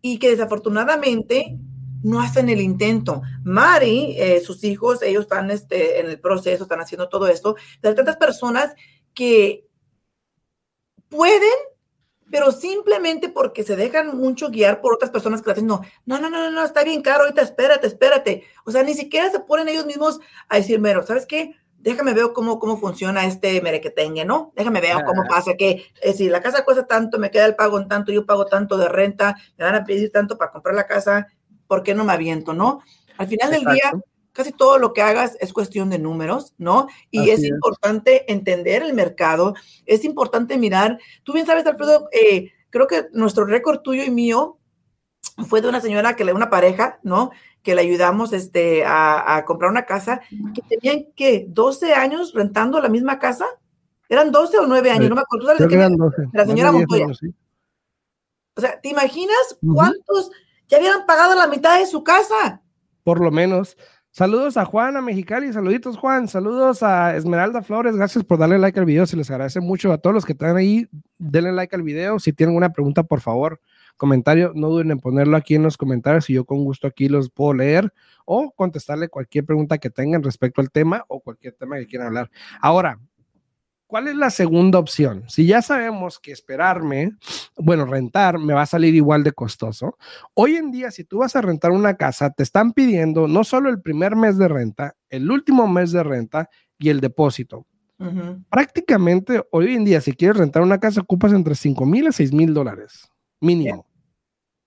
y 0.00 0.18
que 0.18 0.30
desafortunadamente 0.30 1.58
no 2.04 2.20
hacen 2.20 2.50
el 2.50 2.60
intento. 2.60 3.22
Mari, 3.42 4.14
eh, 4.18 4.40
sus 4.40 4.62
hijos, 4.62 5.02
ellos 5.02 5.22
están 5.22 5.50
este, 5.50 6.00
en 6.00 6.06
el 6.06 6.20
proceso, 6.20 6.64
están 6.64 6.80
haciendo 6.80 7.08
todo 7.08 7.26
esto. 7.26 7.56
Pero 7.80 7.90
hay 7.90 7.96
tantas 7.96 8.18
personas 8.18 8.74
que 9.14 9.66
pueden, 11.08 11.48
pero 12.30 12.52
simplemente 12.52 13.30
porque 13.30 13.62
se 13.62 13.76
dejan 13.76 14.18
mucho 14.18 14.50
guiar 14.50 14.82
por 14.82 14.92
otras 14.92 15.10
personas 15.10 15.40
que 15.40 15.50
dicen, 15.50 15.66
no, 15.66 15.80
no, 16.04 16.20
no, 16.20 16.28
no, 16.28 16.50
no, 16.50 16.64
está 16.64 16.84
bien 16.84 17.00
caro, 17.00 17.24
ahorita 17.24 17.40
espérate, 17.40 17.86
espérate. 17.86 18.44
O 18.66 18.70
sea, 18.70 18.82
ni 18.82 18.92
siquiera 18.92 19.30
se 19.30 19.40
ponen 19.40 19.68
ellos 19.68 19.86
mismos 19.86 20.20
a 20.50 20.56
decir, 20.56 20.80
mero, 20.80 21.06
¿sabes 21.06 21.24
qué? 21.24 21.56
Déjame 21.84 22.14
ver 22.14 22.32
cómo, 22.32 22.58
cómo 22.58 22.78
funciona 22.78 23.26
este 23.26 23.60
merequetengue, 23.60 24.24
¿no? 24.24 24.52
Déjame 24.56 24.80
ver 24.80 24.96
cómo 25.04 25.22
pasa, 25.28 25.54
que 25.54 25.84
eh, 26.00 26.12
si 26.14 26.30
la 26.30 26.40
casa 26.40 26.64
cuesta 26.64 26.86
tanto, 26.86 27.18
me 27.18 27.30
queda 27.30 27.44
el 27.44 27.56
pago 27.56 27.78
en 27.78 27.88
tanto, 27.88 28.10
yo 28.10 28.24
pago 28.24 28.46
tanto 28.46 28.78
de 28.78 28.88
renta, 28.88 29.36
me 29.58 29.66
van 29.66 29.74
a 29.74 29.84
pedir 29.84 30.10
tanto 30.10 30.38
para 30.38 30.50
comprar 30.50 30.74
la 30.74 30.86
casa, 30.86 31.28
¿por 31.68 31.82
qué 31.82 31.94
no 31.94 32.04
me 32.04 32.14
aviento, 32.14 32.54
no? 32.54 32.80
Al 33.18 33.28
final 33.28 33.50
del 33.50 33.66
día, 33.66 33.92
casi 34.32 34.52
todo 34.52 34.78
lo 34.78 34.94
que 34.94 35.02
hagas 35.02 35.36
es 35.40 35.52
cuestión 35.52 35.90
de 35.90 35.98
números, 35.98 36.54
¿no? 36.56 36.88
Y 37.10 37.28
es, 37.28 37.44
importante 37.44 38.32
entender 38.32 38.82
el 38.82 38.94
mercado, 38.94 39.54
es 39.84 40.06
importante 40.06 40.56
mirar, 40.56 40.98
tú 41.22 41.34
bien 41.34 41.44
sabes, 41.44 41.66
Alfredo, 41.66 42.08
eh, 42.12 42.50
creo 42.70 42.86
que 42.86 43.08
nuestro 43.12 43.44
récord 43.44 43.80
tuyo 43.80 44.02
y 44.02 44.10
mío 44.10 44.58
fue 45.46 45.60
de 45.60 45.68
una 45.68 45.82
señora 45.82 46.16
que 46.16 46.24
le, 46.24 46.32
una 46.32 46.48
pareja, 46.48 46.98
¿no? 47.02 47.30
Que 47.64 47.74
le 47.74 47.80
ayudamos 47.80 48.32
este, 48.32 48.84
a, 48.86 49.42
comprar 49.44 49.72
una 49.72 49.84
casa, 49.84 50.20
que 50.54 50.62
tenían, 50.62 51.06
¿qué? 51.16 51.46
12 51.48 51.94
años 51.94 52.32
rentando 52.32 52.80
la 52.80 52.88
misma 52.88 53.18
casa. 53.18 53.46
¿Eran 54.08 54.30
12 54.30 54.58
o 54.58 54.66
9 54.68 54.90
años? 54.90 55.08
No 55.08 55.16
me 55.16 55.22
acuerdo. 55.22 55.48
La 56.32 56.46
señora 56.46 56.70
Montoya. 56.70 57.06
O 58.56 58.60
sea, 58.60 58.80
¿te 58.80 58.88
imaginas 58.88 59.58
cuántos 59.74 60.30
ya 60.68 60.76
habían 60.76 61.06
pagado 61.06 61.34
la 61.34 61.48
mitad 61.48 61.80
de 61.80 61.86
su 61.86 62.04
casa? 62.04 62.62
Por 63.02 63.20
lo 63.20 63.32
menos. 63.32 63.76
Saludos 64.16 64.56
a 64.56 64.64
Juan, 64.64 64.96
a 64.96 65.00
Mexicali, 65.00 65.52
saluditos 65.52 65.96
Juan, 65.96 66.28
saludos 66.28 66.84
a 66.84 67.16
Esmeralda 67.16 67.62
Flores, 67.62 67.96
gracias 67.96 68.22
por 68.22 68.38
darle 68.38 68.60
like 68.60 68.78
al 68.78 68.86
video, 68.86 69.06
se 69.06 69.16
les 69.16 69.28
agradece 69.28 69.58
mucho 69.58 69.92
a 69.92 69.98
todos 69.98 70.14
los 70.14 70.24
que 70.24 70.34
están 70.34 70.56
ahí, 70.56 70.86
denle 71.18 71.50
like 71.50 71.74
al 71.74 71.82
video, 71.82 72.20
si 72.20 72.32
tienen 72.32 72.54
una 72.54 72.72
pregunta 72.72 73.02
por 73.02 73.20
favor, 73.20 73.60
comentario, 73.96 74.52
no 74.54 74.68
duden 74.68 74.90
en 74.90 75.00
ponerlo 75.00 75.36
aquí 75.36 75.54
en 75.54 75.62
los 75.62 75.76
comentarios 75.76 76.28
y 76.30 76.34
yo 76.34 76.44
con 76.44 76.64
gusto 76.64 76.86
aquí 76.86 77.08
los 77.08 77.30
puedo 77.30 77.54
leer 77.54 77.92
o 78.24 78.52
contestarle 78.52 79.08
cualquier 79.08 79.44
pregunta 79.44 79.78
que 79.78 79.90
tengan 79.90 80.22
respecto 80.22 80.60
al 80.60 80.70
tema 80.70 81.04
o 81.08 81.20
cualquier 81.20 81.54
tema 81.54 81.76
que 81.78 81.86
quieran 81.86 82.08
hablar. 82.08 82.30
Ahora, 82.60 82.98
¿Cuál 83.86 84.08
es 84.08 84.16
la 84.16 84.30
segunda 84.30 84.80
opción? 84.80 85.22
Si 85.28 85.46
ya 85.46 85.62
sabemos 85.62 86.18
que 86.18 86.32
esperarme, 86.32 87.12
bueno, 87.56 87.84
rentar 87.84 88.38
me 88.38 88.52
va 88.52 88.62
a 88.62 88.66
salir 88.66 88.94
igual 88.94 89.22
de 89.22 89.30
costoso. 89.30 89.98
Hoy 90.32 90.56
en 90.56 90.72
día, 90.72 90.90
si 90.90 91.04
tú 91.04 91.18
vas 91.18 91.36
a 91.36 91.42
rentar 91.42 91.70
una 91.70 91.94
casa, 91.94 92.30
te 92.30 92.42
están 92.42 92.72
pidiendo 92.72 93.28
no 93.28 93.44
solo 93.44 93.68
el 93.68 93.80
primer 93.80 94.16
mes 94.16 94.36
de 94.36 94.48
renta, 94.48 94.96
el 95.10 95.30
último 95.30 95.68
mes 95.68 95.92
de 95.92 96.02
renta 96.02 96.48
y 96.76 96.88
el 96.88 97.00
depósito. 97.00 97.66
Prácticamente 98.50 99.44
hoy 99.52 99.74
en 99.74 99.84
día, 99.84 100.00
si 100.00 100.12
quieres 100.12 100.38
rentar 100.38 100.62
una 100.62 100.80
casa, 100.80 101.02
ocupas 101.02 101.32
entre 101.32 101.54
5 101.54 101.86
mil 101.86 102.08
a 102.08 102.12
6 102.12 102.32
mil 102.32 102.52
dólares 102.52 103.13
mínimo. 103.44 103.86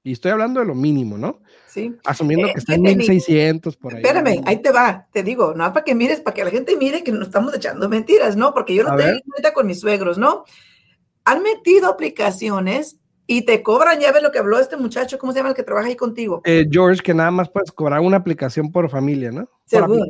Y 0.08 0.14
estoy 0.14 0.32
hablando 0.32 0.62
de 0.62 0.66
lo 0.66 0.74
mínimo, 0.74 1.18
¿no? 1.18 1.42
Sí. 1.68 1.94
Asumiendo 2.06 2.48
eh, 2.48 2.54
que 2.54 2.60
está 2.60 2.76
en 2.76 2.82
1600 2.84 3.76
por 3.76 3.94
ahí. 3.94 4.02
Espérame, 4.02 4.42
ahí 4.46 4.62
te 4.62 4.72
va, 4.72 5.06
te 5.12 5.22
digo, 5.22 5.54
no 5.54 5.74
para 5.74 5.84
que 5.84 5.96
mires, 5.96 6.22
para 6.22 6.34
que 6.34 6.46
la 6.46 6.50
gente 6.50 6.78
mire 6.78 7.04
que 7.04 7.12
no 7.12 7.24
estamos 7.24 7.54
echando 7.54 7.90
mentiras, 7.90 8.38
¿no? 8.38 8.54
Porque 8.54 8.74
yo 8.74 8.84
no 8.84 8.96
tengo 8.96 9.20
cuenta 9.30 9.54
con 9.54 9.68
mis 9.68 9.82
suegros, 9.82 10.18
¿no? 10.18 10.46
Han 11.26 11.44
metido 11.44 11.90
aplicaciones 11.90 12.98
y 13.26 13.42
te 13.42 13.62
cobran, 13.62 14.00
ya 14.00 14.14
ves 14.14 14.24
lo 14.24 14.32
que 14.32 14.40
habló 14.40 14.58
este 14.58 14.78
muchacho, 14.78 15.20
¿cómo 15.20 15.34
se 15.34 15.40
llama 15.40 15.50
el 15.50 15.56
que 15.56 15.64
trabaja 15.64 15.88
ahí 15.88 15.98
contigo? 15.98 16.42
Eh, 16.46 16.66
George, 16.72 17.02
que 17.02 17.14
nada 17.14 17.32
más 17.32 17.50
puedes 17.50 17.74
cobrar 17.74 18.00
una 18.00 18.16
aplicación 18.16 18.72
por 18.72 18.90
familia, 18.90 19.32
¿no? 19.32 19.50
Según. 19.66 20.08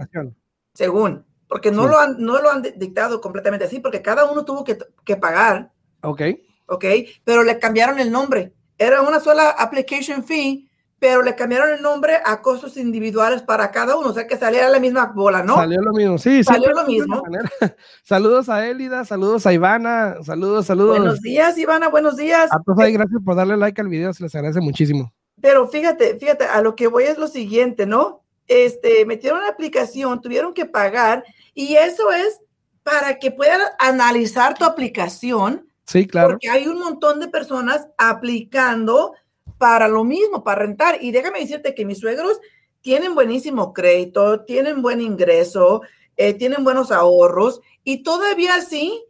Según. 0.76 1.26
Porque 1.48 1.72
no, 1.72 1.88
lo 1.88 1.98
han, 1.98 2.18
no 2.20 2.40
lo 2.40 2.52
han 2.52 2.62
dictado 2.62 3.20
completamente 3.20 3.66
así, 3.66 3.80
porque 3.80 4.04
cada 4.04 4.30
uno 4.32 4.46
tuvo 4.46 4.64
que, 4.64 4.78
que 5.04 5.16
pagar. 5.16 5.72
Ok. 6.04 6.22
Ok, 6.68 6.86
pero 7.24 7.44
le 7.44 7.58
cambiaron 7.58 8.00
el 8.00 8.12
nombre 8.12 8.54
era 8.78 9.02
una 9.02 9.20
sola 9.20 9.50
application 9.50 10.24
fee, 10.24 10.68
pero 11.00 11.22
le 11.22 11.36
cambiaron 11.36 11.70
el 11.70 11.82
nombre 11.82 12.18
a 12.26 12.42
costos 12.42 12.76
individuales 12.78 13.42
para 13.44 13.72
cada 13.72 13.96
uno, 13.98 14.10
o 14.10 14.14
sea 14.14 14.26
que 14.26 14.38
salía 14.38 14.68
la 14.70 14.80
misma 14.80 15.08
bola, 15.08 15.44
¿no? 15.44 15.56
Salió 15.56 15.82
lo 15.82 15.94
mismo, 15.94 16.18
sí, 16.18 16.44
salió 16.44 16.72
lo 16.72 16.86
mismo. 16.86 17.22
saludos 18.04 18.50
a 18.50 18.68
Elida, 18.68 19.06
saludos 19.06 19.46
a 19.46 19.54
Ivana, 19.54 20.18
saludos, 20.24 20.66
saludos. 20.66 20.98
Buenos 20.98 21.22
días, 21.22 21.58
Ivana, 21.58 21.90
buenos 21.90 22.18
días. 22.18 22.50
A 22.52 22.62
todos 22.64 22.80
ahí, 22.80 22.94
gracias 22.94 23.22
por 23.24 23.36
darle 23.36 23.58
like 23.58 23.80
al 23.80 23.90
video, 23.90 24.12
se 24.14 24.24
les 24.24 24.34
agradece 24.34 24.60
muchísimo. 24.60 25.14
Pero 25.40 25.68
fíjate, 25.68 26.18
fíjate, 26.18 26.46
a 26.46 26.62
lo 26.62 26.76
que 26.76 26.88
voy 26.88 27.04
es 27.04 27.20
lo 27.20 27.28
siguiente, 27.28 27.86
¿no? 27.86 28.24
Este, 28.48 29.06
metieron 29.06 29.42
la 29.42 29.50
aplicación, 29.50 30.20
tuvieron 30.22 30.54
que 30.54 30.66
pagar, 30.66 31.24
y 31.54 31.76
eso 31.76 32.12
es 32.12 32.40
para 32.82 33.20
que 33.20 33.30
puedan 33.30 33.62
analizar 33.78 34.58
tu 34.58 34.66
aplicación 34.66 35.68
Sí, 35.88 36.06
claro. 36.06 36.32
Porque 36.32 36.50
hay 36.50 36.68
un 36.68 36.80
montón 36.80 37.20
de 37.20 37.30
personas 37.30 37.88
aplicando 37.98 39.14
para 39.58 39.88
lo 39.88 40.04
mismo, 40.04 40.44
para 40.44 40.62
rentar. 40.62 40.98
Y 41.02 41.12
déjame 41.12 41.40
decirte 41.40 41.74
que 41.74 41.86
mis 41.86 42.00
suegros 42.00 42.40
tienen 42.82 43.16
buenísimo 43.16 43.74
crédito, 43.74 44.42
tienen 44.42 44.82
buen 44.82 45.02
ingreso, 45.02 45.82
eh, 46.18 46.34
tienen 46.34 46.64
buenos 46.64 46.92
ahorros 46.92 47.62
y 47.84 48.04
todavía 48.04 48.56
así, 48.56 49.04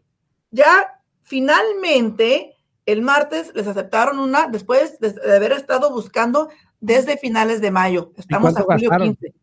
ya 0.51 1.01
finalmente 1.23 2.55
el 2.85 3.01
martes 3.01 3.51
les 3.53 3.67
aceptaron 3.67 4.19
una 4.19 4.47
después 4.47 4.99
de, 4.99 5.15
haber 5.35 5.51
estado 5.51 5.91
buscando 5.91 6.49
desde 6.79 7.17
finales 7.17 7.59
de 7.59 7.71
mayo. 7.71 8.11
Estamos 8.15 8.55
a 8.55 8.61
julio 8.61 8.89
15. 8.89 9.33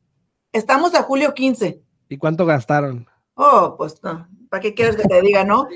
Estamos 0.53 0.95
a 0.95 1.03
julio 1.03 1.35
15. 1.35 1.83
¿Y 2.09 2.17
cuánto 2.17 2.47
gastaron? 2.47 3.07
Oh, 3.35 3.75
pues 3.77 4.03
no. 4.03 4.29
¿Para 4.55 4.63
qué 4.63 4.73
quieres 4.73 4.95
que 4.95 5.03
te 5.03 5.21
diga, 5.21 5.45
no? 5.45 5.67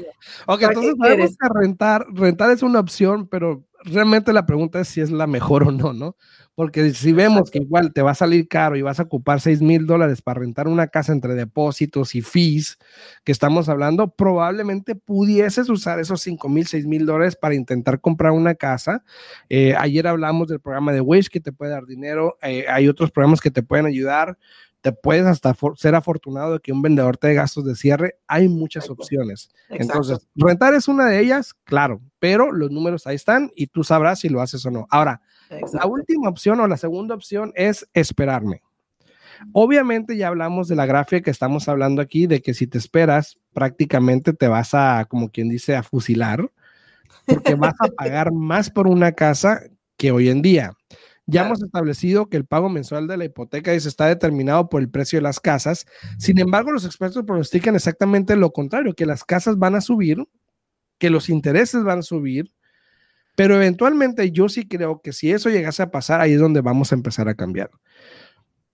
ok, 0.47 0.63
entonces 0.63 0.95
sabemos 1.03 1.37
que 1.37 1.49
rentar, 1.53 2.07
rentar 2.13 2.53
es 2.53 2.63
una 2.63 2.79
opción, 2.79 3.27
pero 3.27 3.65
realmente 3.83 4.33
la 4.33 4.47
pregunta 4.47 4.79
es 4.79 4.87
si 4.87 5.01
es 5.01 5.11
la 5.11 5.27
mejor 5.27 5.65
o 5.69 5.73
no, 5.73 5.93
¿no? 5.93 6.15
Porque 6.55 6.95
si 6.95 7.13
vemos 7.13 7.51
que 7.51 7.59
igual 7.59 7.93
te 7.93 8.03
va 8.03 8.13
a 8.13 8.15
salir 8.15 8.47
caro 8.47 8.77
y 8.77 8.83
vas 8.83 9.01
a 9.01 9.05
ocupar 9.05 9.41
6 9.41 9.63
mil 9.63 9.85
dólares 9.85 10.23
para 10.23 10.39
rentar 10.39 10.69
una 10.69 10.87
casa 10.87 11.11
entre 11.13 11.35
depósitos 11.35 12.15
y 12.15 12.23
fees 12.23 12.79
que 13.25 13.33
estamos 13.33 13.69
hablando, 13.69 14.15
probablemente 14.15 14.95
pudieses 14.95 15.69
usar 15.69 15.99
esos 15.99 16.21
5 16.21 16.49
mil, 16.49 16.69
6 16.69 16.87
mil 16.87 17.05
dólares 17.05 17.35
para 17.35 17.57
intentar 17.57 18.01
comprar 18.01 18.31
una 18.31 18.55
casa. 18.55 19.03
Eh, 19.49 19.75
ayer 19.77 20.07
hablamos 20.07 20.47
del 20.47 20.61
programa 20.61 20.93
de 20.93 21.01
Wish 21.01 21.31
que 21.31 21.41
te 21.41 21.51
puede 21.51 21.73
dar 21.73 21.85
dinero. 21.85 22.39
Eh, 22.43 22.67
hay 22.69 22.87
otros 22.87 23.11
programas 23.11 23.41
que 23.41 23.51
te 23.51 23.65
pueden 23.65 23.87
ayudar 23.87 24.39
te 24.81 24.93
puedes 24.93 25.27
hasta 25.27 25.57
ser 25.77 25.95
afortunado 25.95 26.55
de 26.55 26.61
que 26.61 26.73
un 26.73 26.83
vendedor 26.83 27.17
te 27.17 27.29
dé 27.29 27.35
gastos 27.35 27.65
de 27.65 27.75
cierre. 27.75 28.19
Hay 28.27 28.49
muchas 28.49 28.89
opciones. 28.89 29.51
Entonces, 29.69 30.29
rentar 30.35 30.75
es 30.75 30.89
una 30.89 31.07
de 31.07 31.21
ellas, 31.21 31.55
claro, 31.65 32.01
pero 32.19 32.53
los 32.53 32.71
números 32.71 33.07
ahí 33.07 33.17
están 33.17 33.51
y 33.57 33.67
tú 33.67 33.83
sabrás 33.83 34.21
si 34.21 34.29
lo 34.29 34.41
haces 34.41 34.65
o 34.67 34.71
no. 34.71 34.87
Ahora, 34.91 35.21
la 35.73 35.87
última 35.87 36.29
opción 36.29 36.61
o 36.61 36.69
la 36.69 36.77
segunda 36.77 37.15
opción 37.15 37.53
es 37.55 37.89
esperarme. 37.93 38.63
Obviamente 39.53 40.17
ya 40.17 40.29
hablamos 40.29 40.69
de 40.69 40.77
la 40.77 40.87
gráfica 40.87 41.23
que 41.23 41.31
estamos 41.31 41.69
hablando 41.69 42.03
aquí, 42.03 42.27
de 42.27 42.43
que 42.43 42.55
si 42.55 42.67
te 42.67 42.79
esperas, 42.79 43.39
prácticamente 43.53 44.33
te 44.33 44.49
vas 44.49 44.75
a, 44.75 45.07
como 45.09 45.31
quien 45.31 45.49
dice, 45.49 45.77
a 45.77 45.83
fusilar, 45.83 46.51
porque 47.25 47.55
vas 47.55 47.75
a 47.79 47.89
pagar 47.97 48.33
más 48.33 48.71
por 48.71 48.87
una 48.87 49.13
casa 49.13 49.63
que 49.97 50.13
hoy 50.13 50.29
en 50.29 50.43
día. 50.43 50.73
Ya 51.31 51.45
hemos 51.45 51.63
establecido 51.63 52.31
que 52.31 52.39
el 52.39 52.47
pago 52.47 52.71
mensual 52.71 53.07
de 53.07 53.19
la 53.19 53.27
hipoteca 53.27 53.73
está 53.73 54.07
determinado 54.07 54.71
por 54.71 54.81
el 54.81 54.89
precio 54.89 55.19
de 55.19 55.23
las 55.23 55.41
casas. 55.41 55.85
Sin 56.19 56.39
embargo, 56.39 56.73
los 56.73 56.87
expertos 56.87 57.23
pronostican 57.25 57.75
exactamente 57.75 58.35
lo 58.35 58.51
contrario, 58.51 58.95
que 58.95 59.05
las 59.05 59.25
casas 59.25 59.59
van 59.59 59.75
a 59.75 59.83
subir, 59.83 60.25
que 60.99 61.11
los 61.11 61.29
intereses 61.29 61.85
van 61.85 61.99
a 61.99 62.03
subir, 62.03 62.51
pero 63.37 63.55
eventualmente 63.57 64.33
yo 64.33 64.49
sí 64.49 64.67
creo 64.67 65.03
que 65.03 65.13
si 65.13 65.31
eso 65.31 65.51
llegase 65.51 65.83
a 65.83 65.91
pasar, 65.91 66.23
ahí 66.23 66.33
es 66.33 66.41
donde 66.41 66.63
vamos 66.63 66.93
a 66.93 66.95
empezar 66.95 67.29
a 67.29 67.35
cambiar. 67.35 67.71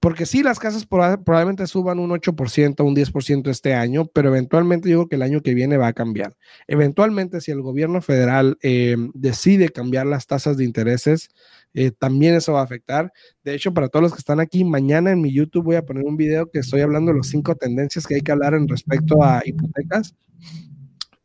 Porque 0.05 0.27
sí, 0.27 0.43
las 0.43 0.59
casas 0.59 0.85
probablemente 0.85 1.67
suban 1.67 1.99
un 1.99 2.11
8%, 2.11 2.85
un 2.85 2.95
10% 2.95 3.49
este 3.49 3.73
año, 3.73 4.05
pero 4.05 4.29
eventualmente 4.29 4.91
creo 4.91 5.09
que 5.09 5.17
el 5.17 5.23
año 5.23 5.41
que 5.41 5.55
viene 5.55 5.79
va 5.79 5.87
a 5.87 5.93
cambiar. 5.95 6.37
Eventualmente, 6.67 7.41
si 7.41 7.53
el 7.53 7.63
gobierno 7.63 8.03
federal 8.03 8.59
eh, 8.61 8.97
decide 9.15 9.71
cambiar 9.71 10.05
las 10.05 10.27
tasas 10.27 10.59
de 10.59 10.65
intereses, 10.67 11.31
eh, 11.73 11.91
también 11.91 12.35
eso 12.35 12.53
va 12.53 12.61
a 12.61 12.65
afectar. 12.65 13.15
De 13.45 13.55
hecho, 13.55 13.73
para 13.73 13.89
todos 13.89 14.03
los 14.03 14.13
que 14.13 14.19
están 14.19 14.41
aquí, 14.41 14.63
mañana 14.63 15.11
en 15.11 15.23
mi 15.23 15.33
YouTube 15.33 15.65
voy 15.65 15.77
a 15.77 15.87
poner 15.87 16.05
un 16.05 16.19
video 16.19 16.51
que 16.51 16.59
estoy 16.59 16.83
hablando 16.83 17.11
de 17.11 17.17
las 17.17 17.29
cinco 17.29 17.55
tendencias 17.55 18.07
que 18.07 18.17
hay 18.17 18.21
que 18.21 18.33
hablar 18.33 18.53
en 18.53 18.69
respecto 18.69 19.25
a 19.25 19.41
hipotecas. 19.43 20.15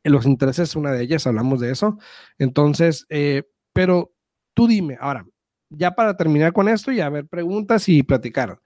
Los 0.06 0.26
intereses 0.26 0.70
es 0.70 0.76
una 0.78 0.94
de 0.94 1.04
ellas, 1.04 1.28
hablamos 1.28 1.60
de 1.60 1.72
eso. 1.72 1.98
Entonces, 2.38 3.06
eh, 3.10 3.44
pero 3.74 4.14
tú 4.54 4.68
dime, 4.68 4.96
ahora, 5.02 5.26
ya 5.70 5.92
para 5.92 6.18
terminar 6.18 6.54
con 6.54 6.68
esto 6.68 6.92
y 6.92 7.00
a 7.00 7.10
ver 7.10 7.28
preguntas 7.28 7.88
y 7.90 8.04
platicar. 8.04 8.60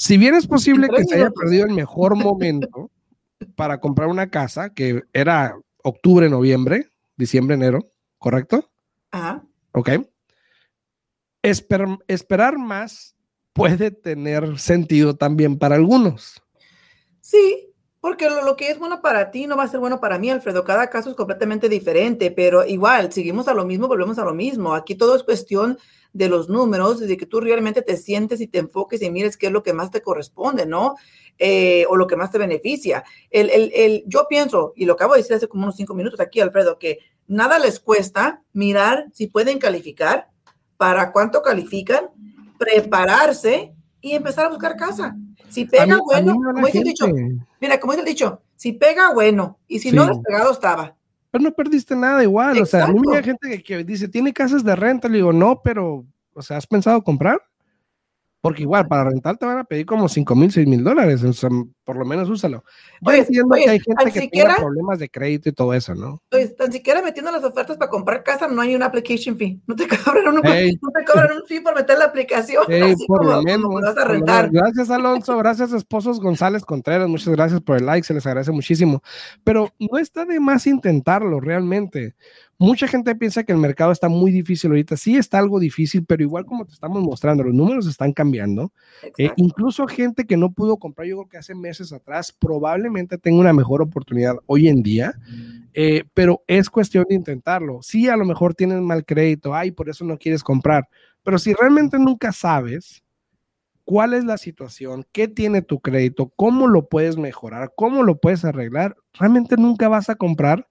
Si 0.00 0.16
bien 0.16 0.34
es 0.34 0.46
posible 0.46 0.88
que 0.88 1.04
se 1.04 1.16
haya 1.16 1.30
perdido 1.30 1.66
el 1.66 1.74
mejor 1.74 2.16
momento 2.16 2.90
para 3.54 3.80
comprar 3.80 4.08
una 4.08 4.30
casa, 4.30 4.70
que 4.70 5.02
era 5.12 5.54
octubre, 5.84 6.30
noviembre, 6.30 6.88
diciembre, 7.16 7.54
enero, 7.54 7.80
¿correcto? 8.18 8.70
Ajá. 9.10 9.44
Ok 9.72 9.90
esperar 11.42 12.58
más 12.58 13.16
puede 13.52 13.90
tener 13.90 14.58
sentido 14.58 15.16
también 15.16 15.58
para 15.58 15.74
algunos. 15.74 16.42
Sí, 17.20 17.69
porque 18.00 18.30
lo, 18.30 18.56
que 18.56 18.70
es 18.70 18.78
bueno 18.78 19.02
para 19.02 19.30
ti 19.30 19.46
no 19.46 19.56
va 19.56 19.64
a 19.64 19.68
ser 19.68 19.78
bueno 19.78 20.00
para 20.00 20.18
mí, 20.18 20.30
Alfredo. 20.30 20.64
Cada 20.64 20.88
caso 20.88 21.10
es 21.10 21.16
completamente 21.16 21.68
diferente, 21.68 22.30
pero 22.30 22.64
igual, 22.64 23.12
seguimos 23.12 23.46
a 23.46 23.54
lo 23.54 23.66
mismo, 23.66 23.88
volvemos 23.88 24.18
a 24.18 24.24
lo 24.24 24.32
mismo. 24.32 24.74
Aquí 24.74 24.94
todo 24.94 25.14
es 25.14 25.22
cuestión 25.22 25.78
de 26.14 26.28
los 26.28 26.48
números, 26.48 27.00
de 27.00 27.16
que 27.18 27.26
tú 27.26 27.40
realmente 27.40 27.82
te 27.82 27.98
sientes 27.98 28.40
y 28.40 28.46
te 28.46 28.58
enfoques 28.58 29.02
y 29.02 29.10
mires 29.10 29.36
qué 29.36 29.46
es 29.46 29.52
lo 29.52 29.62
que 29.62 29.74
más 29.74 29.90
te 29.90 30.00
corresponde, 30.00 30.64
¿no? 30.64 30.96
Eh, 31.38 31.84
o 31.90 31.96
lo 31.96 32.06
que 32.06 32.16
más 32.16 32.30
te 32.30 32.38
beneficia. 32.38 33.04
El, 33.30 33.50
el, 33.50 34.02
yo 34.06 34.26
pienso, 34.28 34.72
y 34.76 34.86
lo 34.86 34.94
acabo 34.94 35.12
de 35.12 35.20
decir 35.20 35.36
hace 35.36 35.48
como 35.48 35.64
unos 35.64 35.76
cinco 35.76 35.94
minutos 35.94 36.20
aquí, 36.20 36.40
Alfredo, 36.40 36.78
que 36.78 37.00
nada 37.26 37.58
les 37.58 37.80
cuesta 37.80 38.42
mirar 38.54 39.06
si 39.12 39.26
pueden 39.26 39.58
calificar 39.58 40.30
para 40.78 41.12
cuánto 41.12 41.42
califican, 41.42 42.08
prepararse 42.58 43.74
y 44.00 44.12
empezar 44.12 44.46
a 44.46 44.50
buscar 44.50 44.76
casa. 44.76 45.16
Si 45.48 45.64
pega, 45.64 45.98
bueno, 46.04 46.34
como 46.34 46.66
dice 46.66 46.78
el 46.78 46.84
dicho, 46.84 47.06
mira, 47.60 47.80
como 47.80 47.92
dice 47.92 48.02
el 48.02 48.08
dicho, 48.08 48.42
si 48.56 48.72
pega, 48.72 49.12
bueno, 49.12 49.58
y 49.66 49.78
si 49.78 49.92
no, 49.92 50.06
despegado 50.06 50.52
estaba. 50.52 50.94
Pero 51.30 51.44
no 51.44 51.52
perdiste 51.52 51.94
nada 51.96 52.22
igual, 52.22 52.62
o 52.62 52.66
sea, 52.66 52.84
a 52.84 52.92
mí 52.92 53.00
hay 53.14 53.22
gente 53.22 53.62
que, 53.62 53.84
dice, 53.84 54.08
tiene 54.08 54.32
casas 54.32 54.64
de 54.64 54.74
renta, 54.76 55.08
le 55.08 55.16
digo, 55.16 55.32
no, 55.32 55.60
pero, 55.62 56.04
o 56.34 56.42
sea, 56.42 56.56
¿has 56.56 56.66
pensado 56.66 57.02
comprar? 57.02 57.40
Porque 58.40 58.62
igual, 58.62 58.88
para 58.88 59.04
rentar 59.04 59.36
te 59.36 59.44
van 59.44 59.58
a 59.58 59.64
pedir 59.64 59.84
como 59.84 60.08
5 60.08 60.34
mil, 60.34 60.50
6 60.50 60.66
mil 60.66 60.82
dólares. 60.82 61.22
O 61.24 61.32
sea, 61.32 61.50
por 61.84 61.96
lo 61.96 62.06
menos 62.06 62.30
úsalo. 62.30 62.64
Yo 63.02 63.12
entiendo 63.12 63.54
que 63.54 63.68
hay 63.68 63.80
gente 63.80 64.12
que 64.12 64.28
tiene 64.28 64.54
problemas 64.54 64.98
de 64.98 65.10
crédito 65.10 65.48
y 65.50 65.52
todo 65.52 65.74
eso, 65.74 65.94
¿no? 65.94 66.22
Pues 66.30 66.56
tan 66.56 66.72
siquiera 66.72 67.02
metiendo 67.02 67.30
las 67.30 67.44
ofertas 67.44 67.76
para 67.76 67.90
comprar 67.90 68.22
casa 68.22 68.48
no 68.48 68.62
hay 68.62 68.74
un 68.74 68.82
application 68.82 69.36
fee. 69.36 69.60
No 69.66 69.76
te 69.76 69.86
cobran 70.04 70.28
un, 70.28 70.36
no 70.36 70.42
te 70.42 71.04
cobran 71.04 71.36
un 71.36 71.46
fee 71.46 71.60
por 71.60 71.74
meter 71.74 71.98
la 71.98 72.06
aplicación. 72.06 72.64
por 73.06 73.26
lo 73.26 73.42
menos. 73.42 73.68
vas 73.74 73.96
a 73.96 74.04
rentar. 74.04 74.50
Gracias, 74.50 74.88
Alonso. 74.90 75.36
Gracias, 75.36 75.72
esposos 75.72 76.18
González 76.20 76.64
Contreras. 76.64 77.08
Muchas 77.08 77.34
gracias 77.34 77.60
por 77.60 77.76
el 77.76 77.84
like. 77.84 78.06
Se 78.06 78.14
les 78.14 78.24
agradece 78.24 78.52
muchísimo. 78.52 79.02
Pero 79.44 79.68
no 79.78 79.98
está 79.98 80.24
de 80.24 80.40
más 80.40 80.66
intentarlo 80.66 81.40
realmente. 81.40 82.14
Mucha 82.62 82.86
gente 82.86 83.14
piensa 83.14 83.42
que 83.42 83.52
el 83.52 83.58
mercado 83.58 83.90
está 83.90 84.10
muy 84.10 84.30
difícil 84.30 84.70
ahorita. 84.70 84.94
Sí 84.98 85.16
está 85.16 85.38
algo 85.38 85.58
difícil, 85.58 86.04
pero 86.04 86.22
igual 86.22 86.44
como 86.44 86.66
te 86.66 86.74
estamos 86.74 87.02
mostrando, 87.02 87.42
los 87.42 87.54
números 87.54 87.86
están 87.86 88.12
cambiando. 88.12 88.70
Eh, 89.16 89.30
incluso 89.36 89.86
gente 89.86 90.26
que 90.26 90.36
no 90.36 90.52
pudo 90.52 90.76
comprar, 90.76 91.08
yo 91.08 91.16
creo 91.16 91.28
que 91.30 91.38
hace 91.38 91.54
meses 91.54 91.90
atrás, 91.90 92.36
probablemente 92.38 93.16
tenga 93.16 93.40
una 93.40 93.54
mejor 93.54 93.80
oportunidad 93.80 94.36
hoy 94.44 94.68
en 94.68 94.82
día, 94.82 95.14
eh, 95.72 96.04
pero 96.12 96.44
es 96.46 96.68
cuestión 96.68 97.06
de 97.08 97.14
intentarlo. 97.14 97.80
Sí, 97.80 98.08
a 98.10 98.16
lo 98.18 98.26
mejor 98.26 98.54
tienes 98.54 98.82
mal 98.82 99.06
crédito, 99.06 99.54
ay, 99.54 99.70
por 99.70 99.88
eso 99.88 100.04
no 100.04 100.18
quieres 100.18 100.42
comprar, 100.42 100.86
pero 101.22 101.38
si 101.38 101.54
realmente 101.54 101.98
nunca 101.98 102.30
sabes 102.30 103.02
cuál 103.84 104.12
es 104.12 104.24
la 104.24 104.36
situación, 104.36 105.06
qué 105.12 105.28
tiene 105.28 105.62
tu 105.62 105.80
crédito, 105.80 106.30
cómo 106.36 106.68
lo 106.68 106.90
puedes 106.90 107.16
mejorar, 107.16 107.72
cómo 107.74 108.02
lo 108.02 108.18
puedes 108.20 108.44
arreglar, 108.44 108.96
realmente 109.14 109.56
nunca 109.56 109.88
vas 109.88 110.10
a 110.10 110.16
comprar 110.16 110.68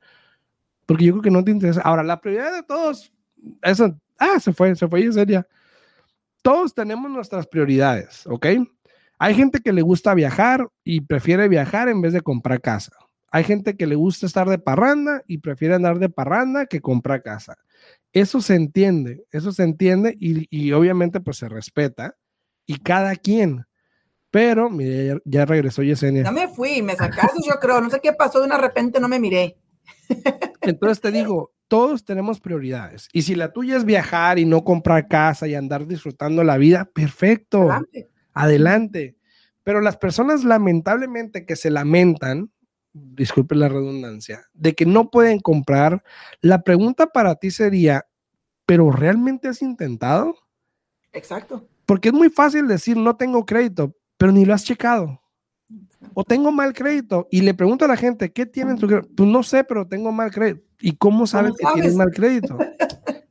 porque 0.89 1.05
yo 1.05 1.11
creo 1.13 1.21
que 1.21 1.29
no 1.29 1.43
te 1.43 1.51
interesa. 1.51 1.81
Ahora, 1.81 2.01
la 2.01 2.19
prioridad 2.19 2.51
de 2.51 2.63
todos, 2.63 3.13
eso, 3.61 3.95
ah, 4.17 4.39
se 4.39 4.51
fue, 4.53 4.75
se 4.75 4.87
fue 4.87 5.03
en 5.03 5.13
serio. 5.13 5.45
Todos 6.41 6.73
tenemos 6.73 7.11
nuestras 7.11 7.45
prioridades, 7.45 8.25
¿ok? 8.25 8.47
Hay 9.19 9.35
gente 9.35 9.59
que 9.59 9.71
le 9.71 9.83
gusta 9.83 10.15
viajar 10.15 10.67
y 10.83 11.01
prefiere 11.01 11.47
viajar 11.47 11.89
en 11.89 12.01
vez 12.01 12.13
de 12.13 12.21
comprar 12.21 12.59
casa. 12.59 12.91
Hay 13.31 13.43
gente 13.43 13.77
que 13.77 13.85
le 13.85 13.93
gusta 13.93 14.25
estar 14.25 14.49
de 14.49 14.57
parranda 14.57 15.21
y 15.27 15.37
prefiere 15.37 15.75
andar 15.75 15.99
de 15.99 16.09
parranda 16.09 16.65
que 16.65 16.81
comprar 16.81 17.21
casa. 17.21 17.55
Eso 18.11 18.41
se 18.41 18.55
entiende, 18.55 19.23
eso 19.29 19.51
se 19.51 19.61
entiende 19.61 20.17
y, 20.19 20.47
y 20.49 20.71
obviamente 20.71 21.19
pues 21.19 21.37
se 21.37 21.49
respeta 21.49 22.15
y 22.65 22.79
cada 22.79 23.15
quien. 23.15 23.63
Pero, 24.31 24.71
mire, 24.71 25.19
ya, 25.23 25.45
regresó 25.45 25.83
Yesenia. 25.83 26.23
Ya 26.23 26.31
me 26.31 26.47
fui, 26.47 26.81
me 26.81 26.95
sacaste 26.95 27.41
yo 27.47 27.59
creo, 27.59 27.79
no 27.79 27.91
sé 27.91 27.99
qué 28.01 28.11
pasó, 28.11 28.39
de 28.39 28.47
una 28.47 28.57
repente 28.57 28.99
no 28.99 29.07
me 29.07 29.19
miré. 29.19 29.58
Entonces 30.61 31.01
te 31.01 31.11
digo, 31.11 31.53
todos 31.67 32.03
tenemos 32.03 32.39
prioridades. 32.39 33.07
Y 33.13 33.21
si 33.21 33.35
la 33.35 33.53
tuya 33.53 33.77
es 33.77 33.85
viajar 33.85 34.39
y 34.39 34.45
no 34.45 34.63
comprar 34.63 35.07
casa 35.07 35.47
y 35.47 35.55
andar 35.55 35.87
disfrutando 35.87 36.43
la 36.43 36.57
vida, 36.57 36.89
perfecto. 36.93 37.69
Adelante. 38.33 39.17
Pero 39.63 39.81
las 39.81 39.97
personas 39.97 40.43
lamentablemente 40.43 41.45
que 41.45 41.55
se 41.55 41.69
lamentan, 41.69 42.51
disculpe 42.91 43.55
la 43.55 43.69
redundancia, 43.69 44.41
de 44.53 44.73
que 44.73 44.85
no 44.85 45.11
pueden 45.11 45.39
comprar, 45.39 46.03
la 46.41 46.63
pregunta 46.63 47.07
para 47.07 47.35
ti 47.35 47.51
sería, 47.51 48.07
¿pero 48.65 48.91
realmente 48.91 49.47
has 49.47 49.61
intentado? 49.61 50.35
Exacto. 51.13 51.67
Porque 51.85 52.09
es 52.09 52.13
muy 52.13 52.29
fácil 52.29 52.67
decir, 52.67 52.97
no 52.97 53.15
tengo 53.15 53.45
crédito, 53.45 53.95
pero 54.17 54.31
ni 54.31 54.45
lo 54.45 54.53
has 54.53 54.63
checado 54.63 55.18
o 56.13 56.23
tengo 56.23 56.51
mal 56.51 56.73
crédito 56.73 57.27
y 57.31 57.41
le 57.41 57.53
pregunto 57.53 57.85
a 57.85 57.87
la 57.87 57.97
gente, 57.97 58.31
¿qué 58.31 58.45
tienen 58.45 58.77
tu 58.77 58.87
crédito? 58.87 59.09
Pues 59.15 59.29
no 59.29 59.43
sé, 59.43 59.63
pero 59.63 59.87
tengo 59.87 60.11
mal 60.11 60.31
crédito. 60.31 60.63
¿Y 60.79 60.95
cómo 60.95 61.27
sabes 61.27 61.53
que 61.57 61.65
tienes 61.73 61.95
mal 61.95 62.11
crédito? 62.11 62.57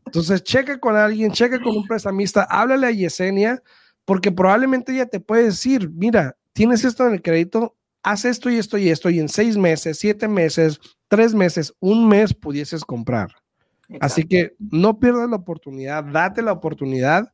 Entonces, 0.07 0.43
cheque 0.43 0.79
con 0.79 0.97
alguien, 0.97 1.33
cheque 1.33 1.61
con 1.61 1.77
un 1.77 1.87
prestamista, 1.87 2.43
háblale 2.45 2.87
a 2.87 2.91
Yesenia, 2.91 3.63
porque 4.05 4.33
probablemente 4.33 4.93
ella 4.93 5.07
te 5.07 5.21
puede 5.21 5.45
decir, 5.45 5.91
mira, 5.91 6.37
tienes 6.53 6.85
esto 6.85 7.07
en 7.07 7.15
el 7.15 7.23
crédito, 7.23 7.77
haz 8.03 8.25
esto 8.25 8.49
y 8.49 8.57
esto 8.57 8.79
y 8.79 8.89
esto, 8.89 9.11
y 9.11 9.21
en 9.21 9.29
seis 9.29 9.57
meses, 9.57 9.99
siete 9.99 10.29
meses, 10.29 10.81
tres 11.09 11.35
meses, 11.35 11.75
un 11.81 12.09
mes 12.09 12.33
pudieses 12.33 12.85
comprar. 12.85 13.29
Así 14.01 14.25
que 14.25 14.55
no 14.59 14.99
pierdas 14.99 15.29
la 15.31 15.37
oportunidad, 15.37 16.05
date 16.05 16.43
la 16.43 16.53
oportunidad, 16.53 17.33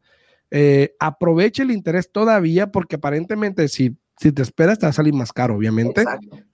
eh, 0.50 0.94
aproveche 1.00 1.62
el 1.62 1.72
interés 1.72 2.10
todavía, 2.10 2.70
porque 2.70 2.96
aparentemente 2.96 3.66
si 3.68 3.96
si 4.18 4.32
te 4.32 4.42
esperas, 4.42 4.78
te 4.78 4.86
va 4.86 4.90
a 4.90 4.94
salir 4.94 5.14
más 5.14 5.32
caro, 5.32 5.56
obviamente. 5.56 6.04